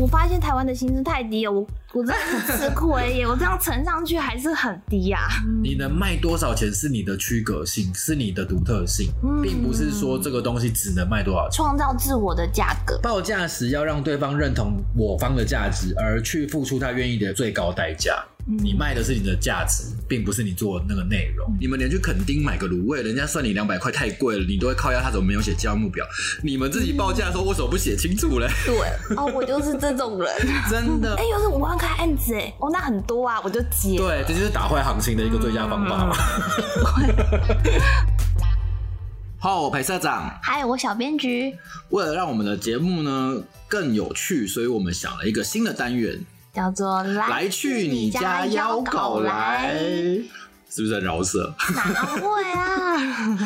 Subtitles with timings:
[0.00, 5.28] 我发现台湾的薪资太低了，我我真的很吃亏耶， 我这样乘上去还是很低呀、
[5.62, 11.56] 你能卖多少钱是你的区隔性，是你的独特性，嗯并不是说这个东西只能卖多少钱。
[11.56, 12.98] 创造自我的价格。
[12.98, 18.24] 报价时要让对方认同我方的价值，而去付出他愿意的最高代价。
[18.46, 21.50] 你卖的是你的价值，并不是你做的那个内容。
[21.58, 26.04] 你们连去垦丁买个卤味，人家算你两百块太贵了，你都会靠压他怎么没有写价目表？
[26.42, 28.46] 你们自己报价的时候为什么不写清楚嘞？
[28.66, 30.28] 对，哦，我就是这种人。
[30.70, 33.96] 真的哎、，又是五万块案子哎，哦，那很多啊，我就接。
[33.96, 36.16] 对，这就是打坏行情的一个最佳方法嘛。
[39.38, 41.54] 好，我裴社长，还有我小编局
[41.90, 46.18] 为了让我们的节目呢更有趣，所以我们想了一个新的单元，
[46.54, 49.74] 叫做来来去你家邀狗来，
[50.74, 51.54] 是不是很饶舌？
[51.72, 52.96] 哪会啊？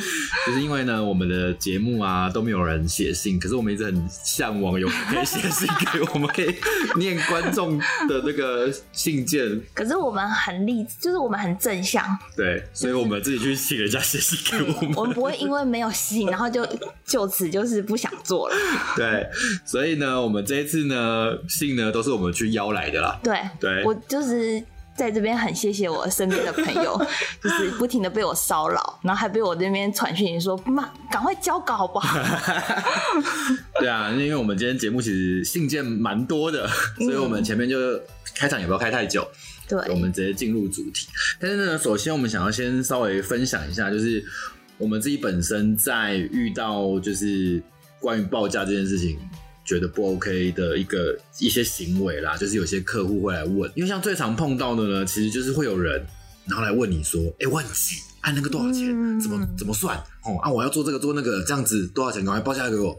[0.47, 6.55] 就是因为呢，我们的节目啊都没有人写信，可是我们一直很向往有人可以写信给我们，可以
[6.97, 12.03] 念观众的那个信件，可是我们很励志，就是我们很正向，
[12.35, 14.95] 对，所以我们自己去请人家写信给我们。
[14.95, 16.67] 我们不会因为没有信，然后就
[17.05, 18.57] 就此就是不想做了。
[18.97, 19.29] 对，
[19.67, 23.21] 所以呢，我们这一次呢，信呢都是我们去邀来的啦。
[23.23, 24.63] 对，对我就是
[24.99, 27.01] 在这边很谢谢我身边的朋友，
[27.41, 32.19] 就是不停的被我骚扰，然后还被我这边传讯息说妈，赶快交稿好不好？
[33.79, 37.77] 对啊，因为我们今天节目其实信件蛮多的，所以我们前面就
[38.35, 39.25] 开场也不要开太久，
[39.69, 41.07] 对我对，们直接进入主题。
[41.39, 44.25] 但是呢，首先我们想要先稍微分享一下，就是
[44.79, 47.63] 我们自己本身在遇到就是
[48.01, 49.17] 关于报价这件事情。
[49.69, 56.03] 觉得不 OK 的一个一些行为啦，就是有些客户会来问，因为像最常碰到的呢，其实就是会有人
[56.47, 58.89] 然后来问你说，哎、我很急，按那个多少钱？
[58.89, 59.99] 嗯怎么怎么算？
[60.25, 62.25] 哦啊，我要做这个做那个，这样子多少钱？
[62.25, 62.99] 赶快报价给我。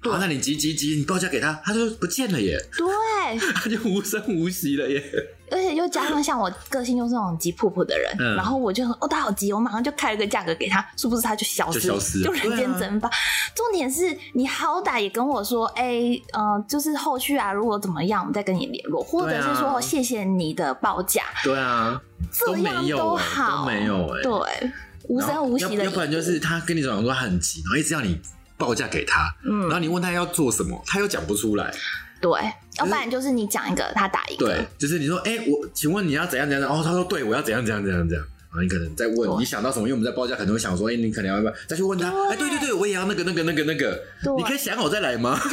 [0.00, 5.02] 好，那你急急急，你报价给他，他就不见了耶，对， 他就无声无息了耶。
[5.50, 8.36] 而且又加上像我个性就是那种急迫迫的人，嗯。
[8.36, 13.10] 然后我就很哦，他好急，我马上就开了个价格给他，是不是他就消失，就消失就人间蒸发。
[13.54, 24.72] 重点是你好歹也跟我说，哎、呃，就是后续啊，如果怎么样，我们再跟你联络，或者是说谢谢你的报价，对啊，这样没有哎、好，都没有哎、对，
[25.08, 28.20] 无声无息的，要要不然就是他跟你讲说他很急，然后一直要你
[28.58, 31.72] 报价给他，然嗯，后你问他要做什么，他又讲不出来。
[32.20, 32.30] 对，
[32.78, 36.68] 要不然就是你讲一个，他打一个，对，就是你说，哎、我请问你要怎样怎样？
[36.68, 38.26] 哦，他说对，我要怎样怎样怎样怎样。
[38.50, 39.82] 然后你可能在问，你想到什么？
[39.82, 42.08] 因为我们在报价可能会想说，哎、你可能要不要再去问他？
[42.30, 45.38] 哎、对对对，我也要那个那个那个那个，对你可以想好再来吗？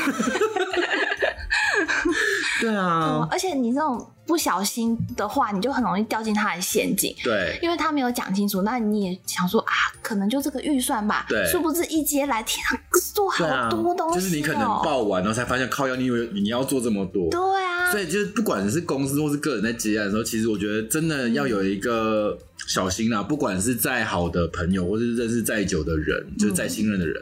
[2.66, 7.16] 对嗯啊，而且你这种不小心的话，你就很容易掉进他的陷阱。
[7.24, 9.72] 对因为他没有讲清楚，那你也想说啊，
[10.02, 11.26] 可能就这个预算吧。
[11.30, 12.74] 对殊不知一接来，天啊，
[13.14, 22.38] 做好多东西、哦就是你可能报完，然后才发现靠腰，你以为你要做这么多，对啊，所以就是不管是公司或是个人在接案的时候，其实我觉得真的要有一个
[22.68, 23.22] 小心啦。
[23.22, 27.22] 不管是再好的朋友，或是认识再久的人，就是再信任的人，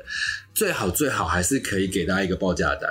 [0.53, 2.89] 最好最好还是可以给大家一个报价单。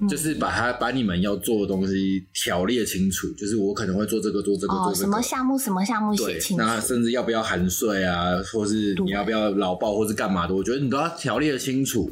[0.00, 6.62] 嗯就是把它把你们要做的东西条列清楚，就是我可能会做这个做这个哦，做这个，什么项目什么项目写对，清楚。
[6.64, 12.10] 那甚至要不要含税啊，或是你要不要劳报，或是干嘛的，我觉得你都要条列清楚。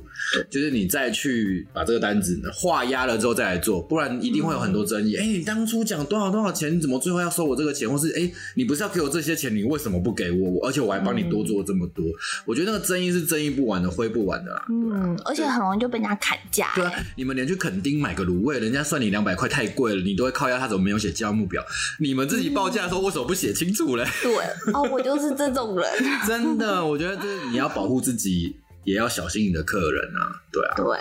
[0.51, 5.17] 就是你再去把这个单子呢画押了之后再来做，不然一定会有很多争议。
[5.17, 7.91] 哎、你当初讲多少多少钱，你怎么最后要收我这个钱？
[7.91, 10.51] 或是哎、你不是要给我这些钱，你为什么不给我？
[10.51, 12.05] 我而且我还帮你多做这么多，
[12.45, 14.67] 我觉得那个争议是争议不完的，挥不完的啦。
[14.69, 16.69] 嗯，而且很容易就被人家砍价。
[16.75, 21.65] 对啊，你们连去垦丁买个卤味，人家算你两百块太贵了，你都会靠压他怎么没有写价目表？
[22.01, 24.05] 你们自己报价的时候为什么不写清楚嘞？
[24.23, 24.35] 对，
[24.75, 25.89] 哦，我就是这种人。
[26.27, 30.43] 真的，我觉得这你要保护自己，也要小心你的客人啊。
[30.53, 30.99] 对啊，对，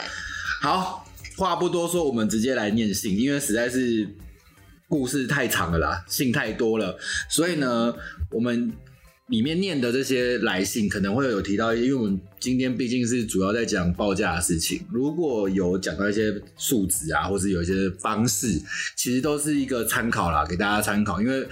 [0.61, 1.05] 好，
[1.37, 4.07] 话不多说，我们直接来念信，因为实在是
[4.87, 6.95] 故事太长了啦，信太多了，
[7.27, 7.95] 所以呢，
[8.29, 8.71] 我们。
[9.29, 18.59] 里面念的这些来信可能会有提到，因为我们今天毕竟是主要在讲报价的事情，如果有讲到一些数值啊，或是有一些方式，
[18.95, 21.21] 其实都是一个参考啦，给大家参考。
[21.21, 21.47] 因为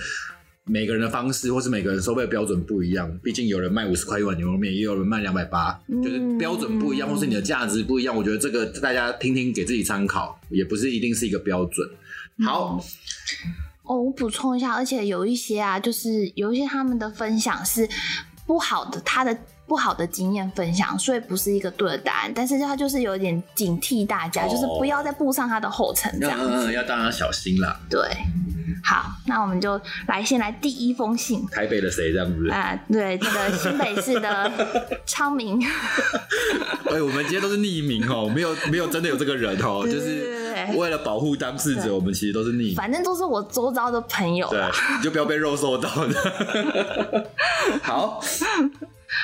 [0.63, 8.15] 每个人的方式或是每个人收费标准不一样，毕竟有人卖五十块一碗牛肉面，也有人卖两百八，就是标准不一样，或是你的价值不一样。
[8.15, 11.87] 我觉得这个大家听听，给自己参考，也不是一定是一个标准。
[12.43, 12.83] 好，
[13.87, 17.87] 哦，我补充一下，而且有一些啊，就是有一些他们的分享是
[18.45, 19.35] 不好的，他的
[19.65, 22.31] 不好的经验分享，所以不是一个对的答案。
[22.33, 26.37] 但是他就是有点警惕大家，哦就是不要再步上他的后尘这样。
[26.39, 27.79] 子嗯嗯，要大家小心啦。
[27.89, 27.99] 对，
[28.83, 31.45] 好，那我们就来先来第一封信。
[31.47, 32.49] 台北的谁这样子？
[32.49, 34.51] 啊、对，这个新北市的
[35.05, 35.59] 昌明，
[36.89, 42.75] 哎，我们今天都是匿名哦，没有没有真的有这个人哦，就是为了保护当事者，我们其实都是匿名。
[42.75, 47.27] 反正都是我周遭的朋友对啦。，你就不要被肉搜到的。
[47.83, 48.21] 好，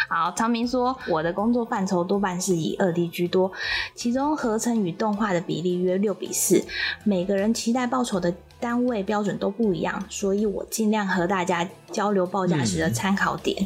[0.10, 3.52] 好，长明说，我的工作范畴多半是以二 D 居多，
[3.96, 6.64] 其中合成与动画的比例约六比四，
[7.04, 13.66] 每个人期待报酬的单位标准都不一样，所以我尽量和大家交流报价时的参考点。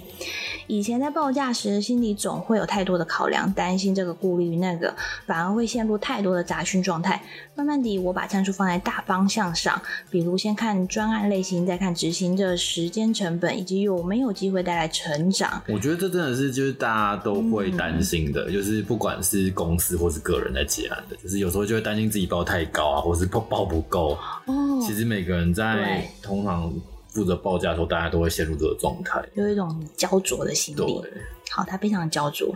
[0.68, 4.94] 以前在报价时，心里总会有太多的考量，担心这个顾虑那个，
[5.26, 7.24] 反而会陷入太多的杂讯状态。
[7.56, 9.82] 慢慢地，我把参数放在大方向上，
[10.12, 15.62] 比如先看专案类型，再看执行的时间成本，以及有没有机会带来成长。
[15.70, 24.18] 我觉得这真的是就是大家都会担心的，就是不管是公司或是个人在结案的，就是有时候就会担心自己报太高啊，或是报报不够。
[24.48, 26.74] 哦，其实每个人在对通常
[27.18, 29.20] 负责报价的时候，大家都会陷入这个状态。
[29.34, 31.02] 有一种焦灼的心对，理。
[31.50, 32.56] 好，他非常焦灼，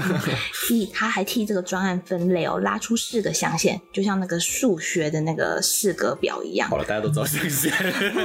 [0.66, 6.78] 替他还替这个专案分类哦，拉出四个象限，就像那个数学的那个四格表一样好。
[6.78, 7.70] 了，大家都知道象限。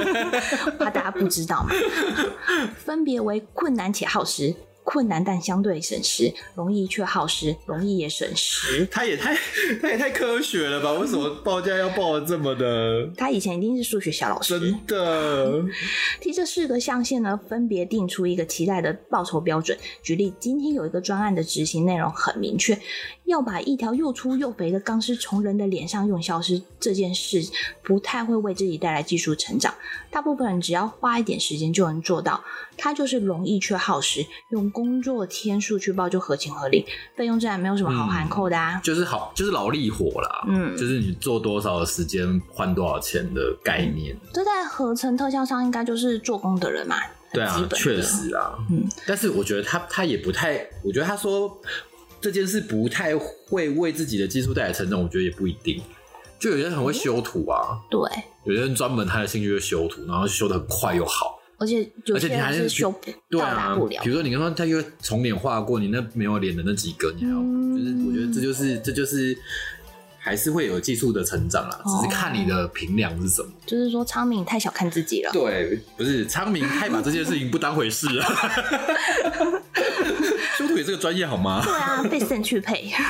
[0.78, 1.70] 怕大家不知道嘛，
[2.82, 4.54] 分别为困难且耗时。
[4.86, 8.86] 困难但相对省时，容易却耗时，容易也省时。
[8.88, 9.36] 他也太
[9.82, 10.92] 他也太科学了吧？
[10.92, 13.10] 为什么报价要报的这么的？
[13.16, 15.64] 他以前一定是数学小老师，真的，
[16.20, 19.76] 替这四个象限呢，分别定出一个期待的报酬标准。
[20.04, 22.78] 举例，今天有一个专案的执行内容很明确，
[23.26, 27.42] 要把一条又粗又肥的钢丝从人的脸上用消失，这件事
[27.82, 29.74] 不太会为自己带来技术成长。
[30.10, 32.42] 大部分人只要花一点时间就能做到，
[32.76, 36.86] 它就是容易却耗时，用工作天数去报就合情合理，
[37.16, 38.80] 费用自然没有什么好含扣的啊。
[38.82, 40.44] 就是好，就是劳力活啦。
[40.48, 44.16] 嗯就是你做多少的时间换多少钱的概念。
[44.32, 46.96] 这在合成特效上应该就是做工的人嘛，
[47.32, 48.56] 对啊确实啊。
[48.70, 51.60] 嗯，但是我觉得他他也不太，我觉得他说
[52.26, 55.80] 这件事不太会为自己的技术带来成长，我觉得也不一定。
[56.40, 58.00] 就有些人很会修图啊，对，
[58.42, 61.38] 有些人专门他的兴趣就是修图，然后修的很快又好。
[61.56, 64.08] 而且而且你还是是修不到对啊达不了比。
[64.08, 69.38] 如说你刚刚他又重脸画过，你那没有脸的那几个，你还要、嗯就是我觉得这就是这就是
[70.18, 73.48] 还是会有技术的成长啦，哦只是看你的平量是什么。
[73.64, 75.30] 就是说昌明太小看自己了。
[75.32, 78.24] 对，不是昌明太把这件事情不当回事了。
[80.76, 81.62] 修图也是个专业好吗？
[81.64, 82.90] 对啊，被肾去配。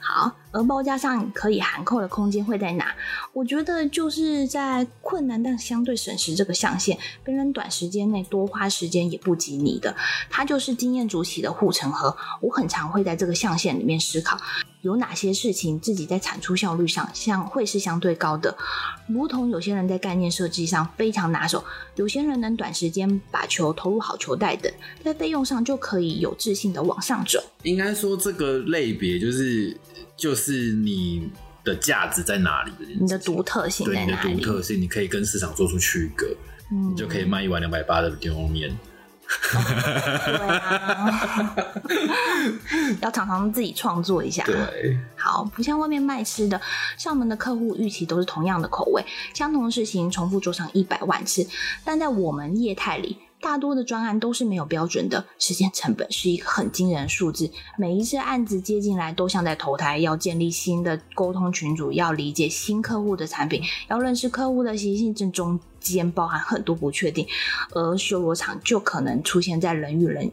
[0.00, 2.94] 好，而包加上可以含扣的空间会在哪？
[3.32, 9.94] 我觉得就是在困难但相对省时这个象限，别人短时间内多花时间也不及你的，
[10.30, 12.16] 它就是经验主体的护城河。
[12.40, 14.38] 我很常会在这个象限里面思考，
[14.86, 18.56] 有哪些事情自己在产出效率上相会是相对高的，
[19.08, 21.64] 如同有些人在概念设计上非常拿手，
[21.96, 24.72] 有些人能短时间把球投入好球袋等，
[25.02, 27.42] 在费用上就可以有自信的往上走。
[27.64, 29.76] 应该说这个类别就是
[30.16, 31.28] 就是你
[31.64, 34.22] 的价值在哪里你的独特性对你的？
[34.22, 36.28] 独特性，你可以跟市场做出区隔，
[36.70, 38.70] 嗯你就可以卖一碗两百八的牛肉面。
[40.26, 41.54] 对啊，
[43.00, 44.44] 要常常自己创作一下。
[44.44, 46.60] 对，好，不像外面卖吃的，
[46.96, 51.46] 上门的客户预期都是同样的口味，相同的事情重复做上一百万次，
[51.84, 53.18] 但在我们业态里。
[53.40, 57.50] 大多的专案都是没有标准的，时间成本是一个很惊人的数字。
[57.78, 67.26] 每一次案子接进来，都像在投胎，要建立新的沟通群组，要理解新客户的产品，要认识客户的习性，这中间包含很多不确定。
[67.72, 70.30] 而修罗场就可能出现在人与人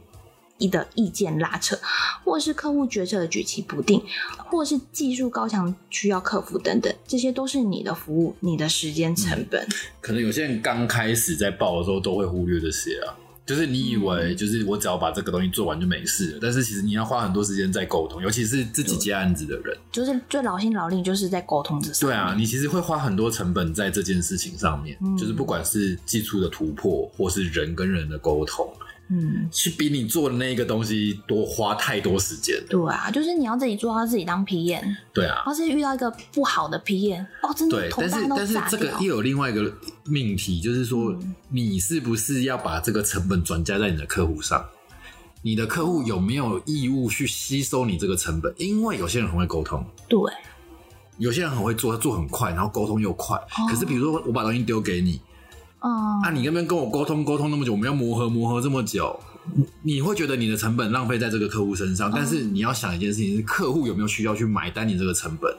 [0.67, 1.77] 的意见拉扯，
[2.24, 4.01] 或是客户决策的举棋不定，
[4.50, 9.67] 或是技术高强需要克服等等，这些都是你的服务、你的时间成本。
[10.01, 13.15] 可能有些人刚开始在报的时候都会忽略这些啊。
[13.46, 19.77] 就是你以为，就是我只要把这个东西做完就没事了，但是其实你要花很多时间在沟通，尤其是自己接案子的人。
[19.91, 22.08] 就是最劳心劳力，就是在沟通这上。
[22.08, 28.65] 对啊，你其实会花很多成本在这件事情上面，嗯就是不管是技术的突破，或是人跟人的沟通，
[29.10, 32.55] 嗯，去比你做的那个东西多花太多时间。
[32.69, 34.98] 对啊，就是你要自己做，要自己当皮验。
[35.13, 38.60] 对啊，要是遇到一个不好的皮验，哦，真的但是但是。
[38.69, 39.72] 这个又有另外一个
[40.05, 44.65] 命题，就是说嗯你是不是要把这个成本转嫁在你的客户上？
[45.45, 48.53] 你的客户有没有义务去吸收你这个成本？
[48.57, 50.19] 因为有些人很会沟通，对，
[51.17, 53.38] 有些人很会做，他做很快，然后沟通又快。
[53.38, 55.19] 哦可是比如说我把东西丢给你，
[55.83, 59.19] 嗯，啊，你那边跟我沟通沟通那么久，我们要磨合磨合这么久，
[59.81, 65.53] 你会觉得你的成本浪费在这个客户身上，但是你要想一件事情是，客户有没有需要去买单你这个成本？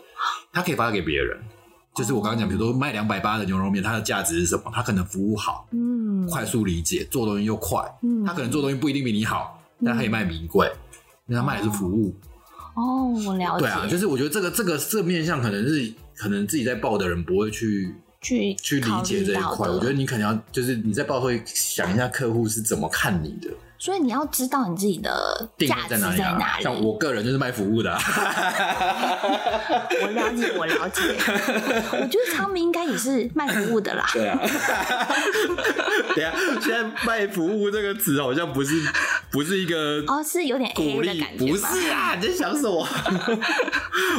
[0.52, 1.37] 他可以发给别人，
[1.95, 4.64] 就是我刚刚讲，比如说卖两百八的牛肉面，它的价值是什么？
[4.73, 10.73] 它可能服务好，嗯，快速理解，做东西又快，嗯他可能做东西不一定比你好，但他也卖名贵，
[11.26, 12.14] 因为他卖的是服务。
[12.76, 13.66] 哦，我了解。
[13.66, 19.69] 对啊，就是我觉得这个这个这面向可能是可能自己在报的人不会去去去理解这一块。
[19.69, 23.50] 我觉得你可能要就是你在报会想一下客户是怎么看你的。
[23.85, 26.62] 所以你要知道你自己的价值在哪里。
[26.62, 27.93] 像我个人就是卖服务的。
[30.00, 31.03] 我了解，我了解。
[31.93, 34.09] 我觉得昌明应该也是卖服务的啦。
[34.14, 34.41] 对啊。
[36.17, 38.75] 等下，现在卖服务这个词好像不是
[39.31, 42.14] 不是一个哦，是有点鼓励，不是啊？
[42.19, 42.88] 你在想什么？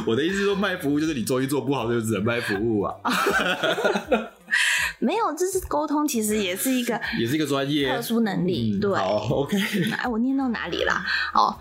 [0.06, 2.94] 我的意思是说，卖服务就是你做一做不好，就只能卖服务啊。
[5.00, 8.78] 没有，这是沟通，其实也是一个，也是一个专业特殊能力。
[8.80, 9.58] 对，好，OK。
[9.98, 11.06] 哎，我念到哪里啦？
[11.34, 11.56] 哦，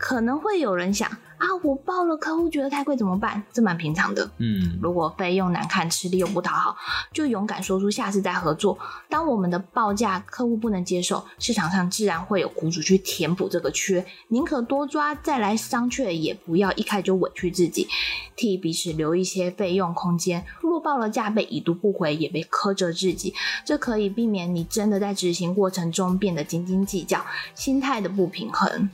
[0.00, 1.08] 可能会有人想。
[1.40, 3.42] 啊，我报了，客户觉得太贵怎么办？
[3.50, 4.30] 这蛮平常的。
[4.36, 6.76] 嗯，如果费用难看，吃力又不讨好，
[7.14, 8.78] 就勇敢说出下次再合作。
[9.08, 14.04] 当我们的报价客户不能接受，市场上自然会有苦主去填补这个缺。
[14.28, 17.88] 宁可多抓再来商榷，也不要一开就委屈自己，
[18.36, 20.44] 替彼此留一些费用空间。
[20.60, 28.90] 若报了价被已读不回，也被苛责自己，这可以避免你真的在执行过程中变得斤斤计较，心态的不平衡。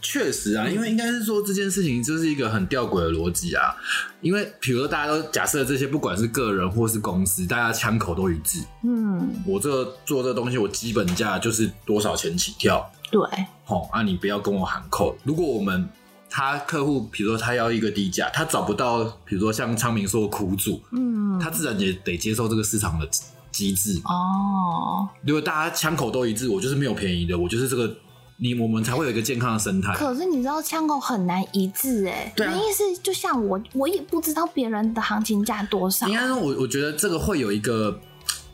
[0.00, 3.74] 确实啊，因为应该是说这件事情就是一个很吊诡的逻辑啊。
[4.22, 8.60] 因为比如说大家都假设这些，不管是个人或是公司，大家枪口都一致。
[8.82, 12.90] 嗯，我这做这东西，我基本价就是多少钱起跳。
[13.10, 13.20] 对，
[13.64, 15.16] 好啊，你不要跟我喊扣。
[15.24, 15.86] 如果我们
[16.30, 23.06] 他客户，比如说他要一个低价，他找不到，比如说像昌明说的苦主，嗯，他自然也得接受这个市场的
[23.52, 24.00] 机制。
[24.04, 27.94] 哦，如果大家枪口都一致，我就是没有便宜的，我就是这个。
[28.38, 29.94] 你我们才会有一个健康的生态。
[29.94, 36.06] 可是你知道枪口很难一致哎，对，意是就像我，我也不知道别人的行情价多少。
[36.06, 37.98] 应该说，我我觉得这个会有一个，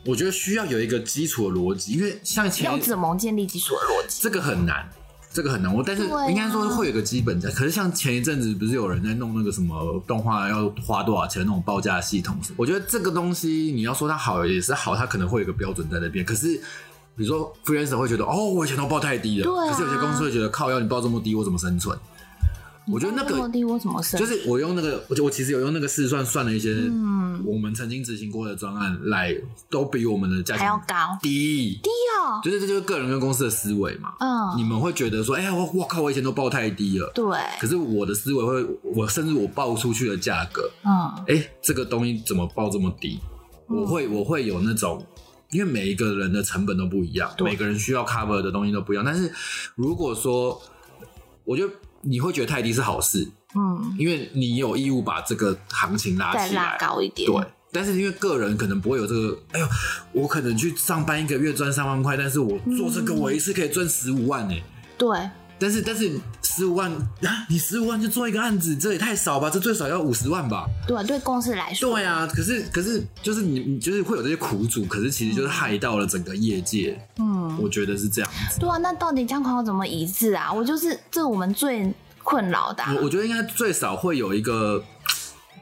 [0.05, 4.87] 我觉得需要有一个基础的逻辑，因为像前要怎么建立基础的逻辑，这个很难，
[5.33, 5.75] 这个很难。
[5.75, 7.49] 我但是应该说会有个基本价。
[7.49, 16.61] 可是像前一阵子不是有人在弄那个什么动画要花多少钱那种报价系统，我觉得这个东西你要说它好也是好，它可能会有个标准在那边，可是。
[17.15, 19.45] 比如说，freelancer 会觉得哦，我以前都报太低了。
[19.45, 19.69] 对。
[19.69, 21.97] 可是有些公司会觉得，靠，要你报这么低，我怎么生存？
[22.91, 24.19] 我觉得那个么低，我怎么生？
[24.19, 29.33] 就是我用那个，我我其实有用那个试算算了一些，嗯，我们曾经执行过的专案来，
[29.69, 31.89] 都比我们的价钱还要高，低低
[32.19, 32.41] 哦。
[32.43, 34.11] 就是这就是个人跟公司的思维嘛。
[34.19, 34.57] 嗯。
[34.57, 37.09] 你们会觉得说，哎呀，我我靠，我以前都报太低了。
[37.15, 37.25] 对。
[37.57, 43.17] 可是我的思维会，我甚至我报出去的价格，嗯，哎，这个东西怎么报这么低？
[43.69, 45.01] 我会我会有那种。
[45.53, 49.05] 因为每一个人的成本都不一样，每个人需要 cover 的东西都不一样。
[49.05, 49.31] 但是
[49.75, 50.61] 如果说，
[51.45, 57.31] 我觉得你会觉得太低是好事，嗯，因为你有义务把这个行情拉起来，拉高一点。
[57.31, 59.67] 对，但是因为个人可能不会有这个，哎呦，
[60.11, 64.55] 我可能去上班一个月赚三万块，但是我做这个我一次可以赚十五万呢。
[64.97, 65.09] 对。
[65.59, 66.11] 但是但是
[66.55, 69.49] 十五万啊，你十五万就做一个案子，这也太少吧？
[69.49, 70.67] 这最少要五十万吧？
[70.87, 71.91] 对，对公司来说。
[71.91, 76.99] 对啊，可是可是就是你你就是会有这些苦主，可是其实就是害到了整个业界。
[77.17, 78.59] 嗯，我觉得是这样子。
[78.59, 80.53] 对啊，那到底姜况要怎么一致啊？
[80.53, 81.91] 我就是这我们最
[82.23, 82.83] 困扰的。
[82.95, 84.83] 我我觉得应该最少会有一个，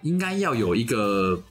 [0.02, 1.42] 应该要有一个。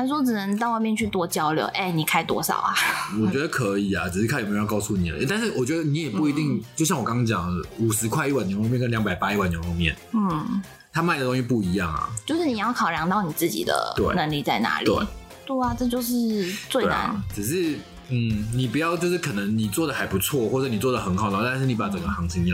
[0.00, 2.74] 还说只能到外面去多交流，哎，你开多少啊？
[3.20, 5.18] 我觉得可以啊，只是看有没有人告诉你了。
[5.28, 12.08] 但是我觉得你也不一定，就像我刚刚讲的，五十块一碗牛肉面跟两百八一碗牛肉面，嗯，他卖的东西不一样啊。
[12.24, 14.86] 就是你要考量到你自己的能力在哪里。
[14.86, 14.96] 对，
[15.44, 17.14] 对啊，这就是最难。
[17.34, 17.78] 只是，
[18.08, 22.52] 嗯，你不要就是可能你做的还不错，或者你做的很好，然后但是你把整个行情也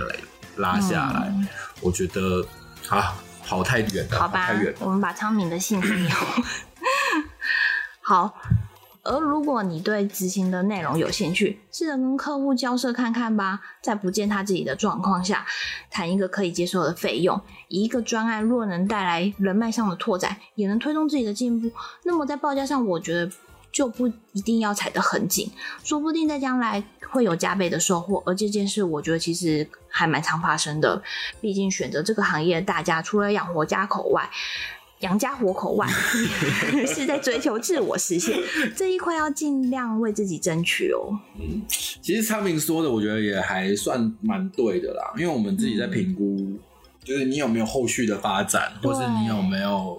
[0.57, 1.33] 拉拉下来，
[1.81, 2.45] 我觉得
[2.89, 3.15] 啊，
[3.47, 4.75] 跑太远了，好吧，太远。
[4.81, 5.89] 我们把昌明的信息。
[8.09, 8.33] 好，
[9.03, 13.59] 而如果你对执行的内容有兴趣，试着跟客户交涉看看吧。
[13.83, 15.45] 在不见他自己的状况下，
[15.91, 17.41] 谈一个可以接受的费用。
[17.67, 21.69] 一个专案若能带来人脉上的拓展，也能推动自己的进步，
[22.05, 23.29] 那么在报价上，我觉得
[23.73, 25.51] 就不一定要踩得很紧，
[25.83, 28.23] 说不定在将来会有加倍的收获。
[28.25, 31.03] 而这件事，我觉得其实还蛮常发生的。
[31.41, 34.31] 毕竟选择这个行业，大家除了养活家口外，
[35.07, 35.87] 养家活口外，
[36.85, 38.37] 是在追求自我实现
[38.75, 41.17] 这一块，要尽量为自己争取哦。
[41.39, 41.63] 嗯，
[42.03, 45.15] 其实昌明说的，我觉得也还算蛮对的啦。
[45.17, 46.59] 因为我们自己在评估，
[47.05, 49.97] 就是你有没有后续的发展，或是你有没有，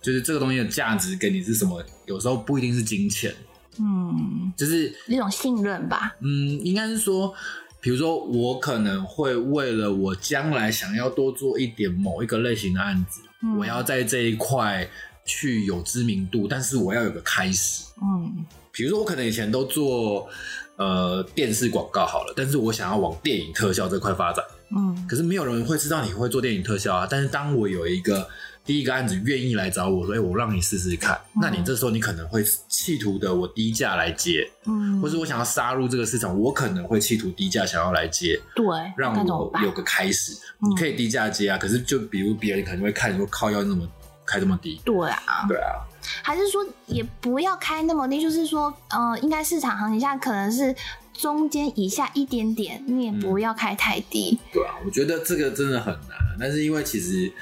[0.00, 1.82] 就是这个东西的价值给你是什么？
[2.06, 3.34] 有时候不一定是金钱，
[3.80, 6.14] 嗯，就是一种信任吧。
[6.20, 7.34] 嗯，应该是说，
[7.80, 13.22] 比如说我可能会为了我将来想要多做一点某一个类型的案子。
[13.58, 14.88] 我要在这一块
[15.24, 17.84] 去有知名度，但是我要有个开始。
[18.02, 20.28] 嗯，比如说我可能以前都做
[20.76, 24.44] 呃电视广告好了，但是我想要往电影特效这块发展，
[24.76, 27.06] 嗯可是没有人会知道你会做电影特效啊。
[27.10, 28.28] 但是当我有一个
[28.68, 39.72] 第一个案子愿意来找我说，哎、我让你试试看，那你这时候你可能会企图的我低价来接，嗯，或是我想要杀入这个市场，我可能会企图低价想要来接，对，让我有？
[39.72, 40.34] 个开始。
[40.60, 40.70] 嗯。
[40.70, 43.88] 你可以低价接啊，可是就比如别人可能会看说靠要那么
[44.26, 45.88] 开这么低，对啊，对啊，
[46.22, 50.76] 还是说也不要开那么低，就是说，呃，应该市场行情下可能是
[51.14, 54.38] 中间以下一点点，你也不要开太低。
[54.52, 57.32] 对啊，我觉得这个真的很难，但是因为其实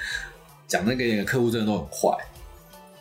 [0.66, 2.16] 讲那个客户真的都很坏，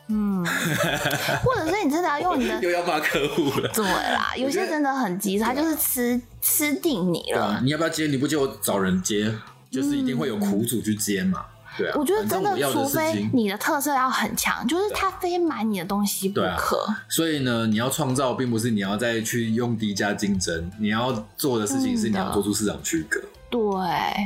[0.08, 0.46] 嗯，
[1.44, 3.70] 或者是你真的要用你的 又要骂客户了。
[3.74, 7.60] 对啦，有些真的很急，他就是吃吃定你了，。
[7.64, 8.08] 你要不要接？
[8.08, 9.34] 你不接，我找人接，
[9.72, 11.46] 就是一定会有苦主去接嘛。
[11.78, 12.90] 对啊，我觉得真的事情。
[12.90, 16.88] 非你的特色要很强，就是他非买你的东西不可。
[17.10, 23.62] 所以呢，你要创造，并不是你要再去用低价竞争，你要做的事情是嗯你要做出市场区隔，对，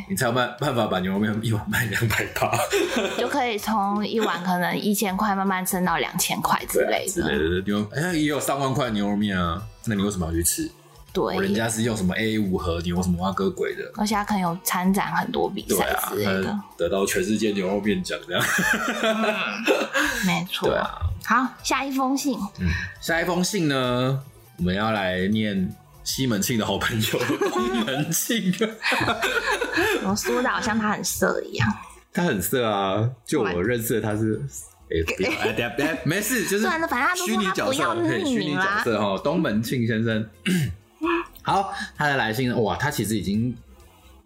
[0.09, 2.51] 你才有办办法把牛肉面一碗卖两百八，
[3.19, 7.11] 就可以从一碗可能一千块慢慢升到两千块之类的。
[7.11, 10.71] 之类的牛，哎，也有上万块牛肉面啊，那你为什么要去吃？
[11.11, 13.83] 对，人家是用什么 A 五盒，你用什么蛙哥鬼的？
[13.97, 18.43] 而且他可能有参展很多比赛啊，之类的，他得到全世界牛肉面奖这样。
[20.25, 20.69] 没错。
[20.69, 22.37] 对啊，好，下一封信，
[23.01, 24.21] 下一封信呢，
[24.57, 25.75] 我们要来念
[26.09, 27.19] 西门庆的好朋友
[27.53, 28.51] 东门庆，
[30.03, 31.71] 我说的好像他很色一样。
[32.11, 34.41] 他很色啊，就我认识的他是。
[34.91, 36.67] 哎、不要，哎，等下，等下，没事，就是
[37.23, 40.27] 虚拟角色，他不要对，匿虚拟角色哈，东门庆先生。
[41.43, 43.55] 好，他的来信，哇，他其实已经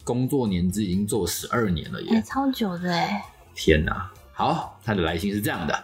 [0.06, 3.22] 工作年资已经做十二年了耶哎、，超久的哎，
[3.54, 4.10] 天哪！
[4.32, 5.84] 好，他的来信是这样的：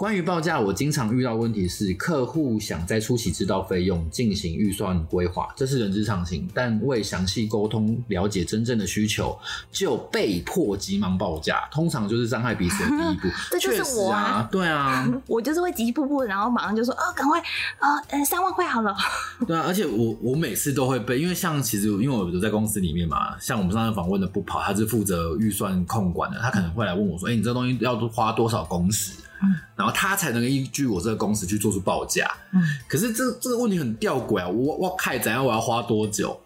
[0.00, 9.38] 关于报价，我经常遇到问题是，客户想在初期知道费用，进行预算规划，这是人之常情，但未详细沟通了解真正的需求，
[9.70, 13.28] 就被迫急忙报价，通常就是伤害彼此的第一步。
[13.52, 17.38] 这就是我啊啊，对啊， 我就是会急急步步，然后马上就说，哦，赶快，
[17.78, 18.96] 呃，呃，三万块好了。
[19.46, 32.30] 对啊，而且我我每次都会被，因为像其实因为我有在公司里面嘛，像我们上次访问的不跑，他是负责预算控管的，他可能会来问我说：“哎、你这东西要花多少工时？”嗯然后他才能依据我这个公司去做出报价。
[32.52, 36.38] 嗯可是这这个问题很吊诡啊，我我开怎样我要花多久？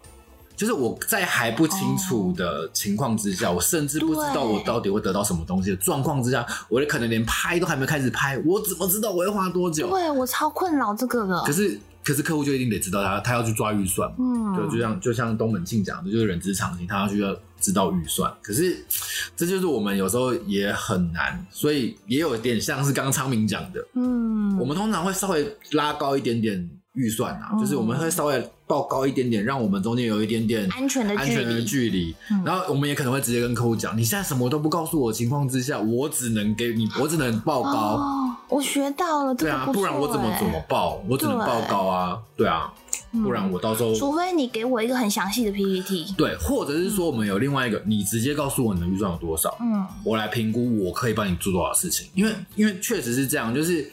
[0.55, 9.89] 就是我在还不清楚的情况之下，我甚至不知道我到底会得到什么东西的状况之下，我可能连拍都还没开始拍，我怎么知道我要花多久？
[9.89, 11.43] 对我超困扰这个的。
[11.43, 18.31] 可是可是客户就一定得知道他他要去抓预算嘛，嗯，对，就像就像东门庆讲的，就是人之常情，他要去要知道预算。
[18.43, 18.85] 可是
[19.35, 27.59] 这就是我们有时候也很难，所以也有点像是刚刚昌明讲的，嗯，我们通常会稍微拉高一点点预算啊，嗯。
[27.59, 32.15] 就是我们会稍微报高一点点，让我们中间有一点点安全的安全的距离。
[32.45, 37.71] 然后我们也可能会直接跟客户讲，你现在什么都不告诉我的情况之下，我只能给你，我只能报高。
[37.71, 41.01] 哦，我学到了，对啊，不不然我怎么怎么报？
[41.07, 42.47] 我只能报告啊，对。
[42.47, 42.71] 啊，
[43.23, 46.13] 不然我到时候除非你给我一个很详细的 PPT。
[46.17, 49.85] 对，或者是说我们有另外一个，你直接告诉我你的预算有多少，嗯。
[50.03, 52.07] 我来评估我可以帮你做多少事情。
[52.13, 53.89] 因为因为确实是这样，就是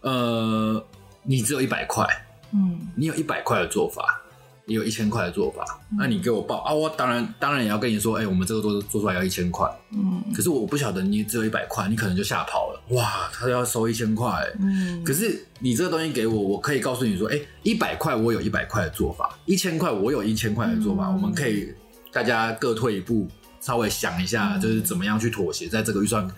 [0.00, 0.84] 呃，
[1.24, 2.06] 你只有一百块，
[2.52, 2.78] 嗯。
[2.94, 4.22] 你有一百块的做法，
[4.66, 10.22] 也有一千块的做法，那你给我报啊，我当然当然也要跟你说，哎、我们这个做做出来要一千块，嗯。
[10.32, 21.14] 可是我不晓得你只有一百块，你可能就吓跑了，哇，他要收一千块、欸嗯，可是你这个东西给我，我可以告诉你说，哎、一百块我有一百块的做法，一千块我有一千块的做法，嗯。
[21.14, 21.72] 我们可以
[22.12, 23.28] 大家各退一步，
[23.60, 24.60] 稍微想一下，嗯。
[24.60, 26.28] 就是怎么样去妥协，在这个预算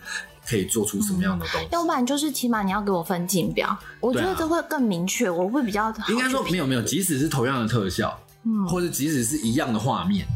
[0.47, 1.67] 可以做出什么样的东西。
[1.73, 8.65] 要不然就是起码你要给我分镜表，我觉得这会更明确，我会比较好应该说没有没有，即使是同样的特效，嗯。
[8.69, 10.27] 或者即使是一样的画面，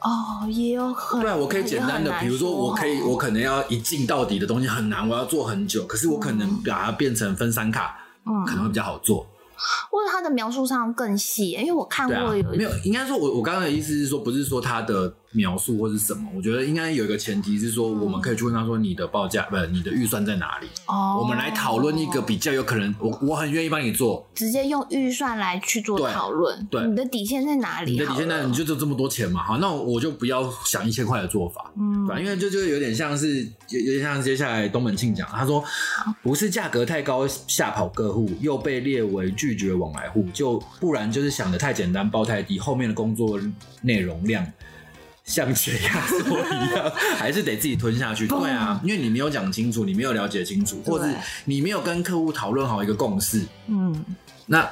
[0.00, 3.08] 哦，也有很对啊，我可以简单的，比如说我可以，哦。
[3.08, 9.26] 我可能要一镜到底的东西很难，我要做很久，可是我可能把它变成分三卡，嗯，可能会比较好做。
[9.90, 20.66] 或者它的描述上更细，因为我看过有，没有，应该说我我刚刚的意思是说，不是说他的描述或是什么，我觉得应该有一个前提是说，我们可以去问他说你的报价不，你的预算在哪里？
[20.86, 27.92] 哦，我们来讨论一个比较有可能，我我很愿意帮你做，直接用预算来去做讨论，对你的底线在哪里？
[27.92, 32.20] 你的底线在你就只有这么多钱嘛，好，那我就不要想一千块的做法，嗯对吧？
[32.20, 35.62] 因为就就有点像是有有点像接下来东门庆讲，他说
[36.22, 43.38] 不是价格太高吓跑客户，又被列为拒绝往来户，就不然就是想的太简单，报太低，后面的工作
[43.82, 44.46] 内容量。
[45.28, 48.26] 像解压 缩一样，还是得自己吞下去。
[48.26, 51.14] 对啊，因为你没有讲清楚，你没有了解清楚，或者是
[51.44, 54.04] 你没有跟客户讨论好一个共识，嗯，
[54.46, 54.68] 那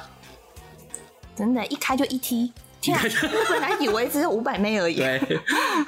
[1.35, 3.03] 真的，一开就一踢，天啊！
[3.05, 4.95] 我本来以为只是五百枚而已。
[4.95, 5.21] 对，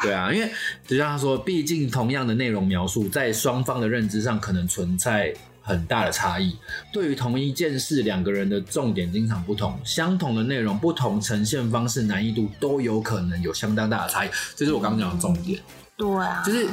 [0.03, 0.51] 对啊，因为
[0.87, 5.33] 就像他说，毕竟同样的内容描述，在双方的认知上可能存在
[5.69, 6.57] 很大的差异。
[6.91, 14.29] 对于同一件事，两个人的重点经常不同，相同的内容，不同呈现方式、难易度都有可能有相当大的差异。
[14.55, 15.59] 这是我刚刚讲的重点。
[15.95, 16.67] 对啊，就是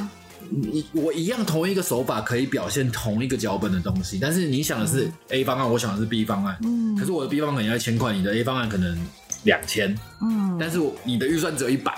[0.49, 6.57] 你我一样同一个手法可以表现同一个脚本的东西，但是你想的是 A 方案，我想的是 B 方案。
[6.63, 8.97] 嗯，可是我的 B 方案可能要一千块，你的 A 方案可能
[9.43, 9.97] 两千。
[10.21, 11.93] 嗯，但是我你的预算只有一百。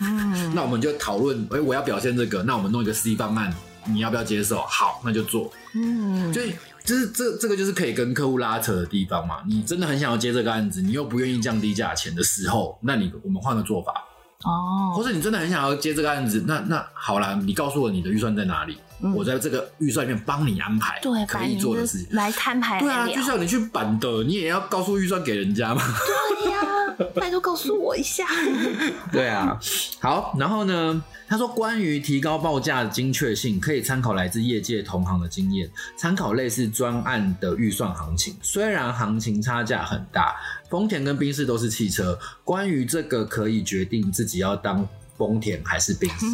[0.00, 3.52] 嗯， 那我们就讨论，哎，我要表现这个，那我们弄一个 C 方案，
[3.86, 4.58] 你要不要接受？
[4.62, 5.52] 好，那就做。
[5.74, 9.36] 嗯，所以就是这这个就是可以跟客户拉扯的地方嘛。
[9.46, 13.92] 你真的很想要接这个案子，你又不愿意降低价钱的时候，那你我们换个做法。
[14.44, 18.76] 哦，或者你真的很想要接这个案子，那那好啦，你告诉我你的预算在哪里，
[19.14, 22.80] 我在这个预算里面帮你安排，对，可以做的事情来摊牌。
[22.80, 25.80] 对啊，就像你去板的，你也要告诉预算给人家嘛。
[25.80, 26.58] 对呀，
[27.14, 28.24] 拜托告诉我一下。
[29.12, 29.58] 对啊，
[30.00, 31.02] 好，然后呢？
[31.28, 38.36] 他说，关于提高报价的精确性，可以参考来自业界同行的经验，参考类似专案的预算行情。
[38.42, 40.34] 虽然行情差价很大，
[40.68, 46.26] 丰田跟宾士都是汽车，关于这个可以决定自己要当丰田还是宾士。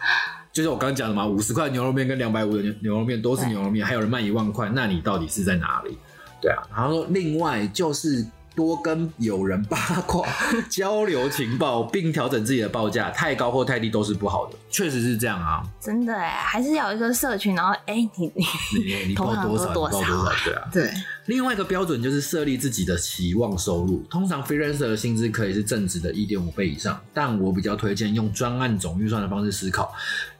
[0.54, 5.98] 就是我刚刚讲的嘛，五十块牛肉面跟两百五的牛牛肉面都是牛肉面，还有人卖一万块，那你到底是在哪里？
[6.40, 8.26] 对啊，然后说另外就是。
[8.56, 10.26] 多跟友人八卦、
[10.70, 14.56] 交流情报，并调整自己的报价，太高或太低都是不好的。
[14.70, 18.32] 确实是这样啊，真的哎，还是要有一个社群，然后哎，你
[18.74, 19.68] 你你报多少？
[19.68, 20.32] 你报多少？
[20.42, 20.90] 对啊，对。
[21.26, 24.02] 另外一个标准就是设立自己的期望收入。
[24.08, 29.92] 通常 freelancer 的薪资可以是正值的一点五倍以上，但我比较推荐用专案总预算的方式思考，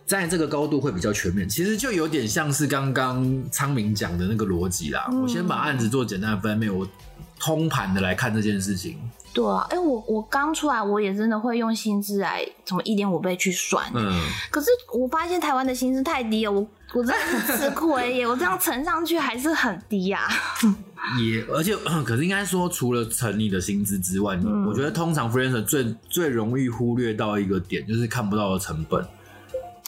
[0.07, 1.49] 在这个高度会比较全面。
[1.49, 5.07] 其实就有点像是刚刚昌明讲的那个逻辑啦。
[5.23, 6.89] 我先把案子做简单的分类，我。
[7.39, 8.99] 通盘的来看这件事情，
[9.33, 14.21] 对啊，哎，我我刚出来，我也真的会用薪资来怎么一点五倍去算，嗯，
[14.51, 14.69] 可是
[14.99, 20.29] 我发现台湾的薪资太低了，我我真的是吃亏耶， 我这样乘上去还是很低呀。
[21.21, 29.01] 也而且，可是应该说，除了乘你的薪资之外，我觉得通常 freelancer 最最容易忽略到一个点，就是看不到的成本。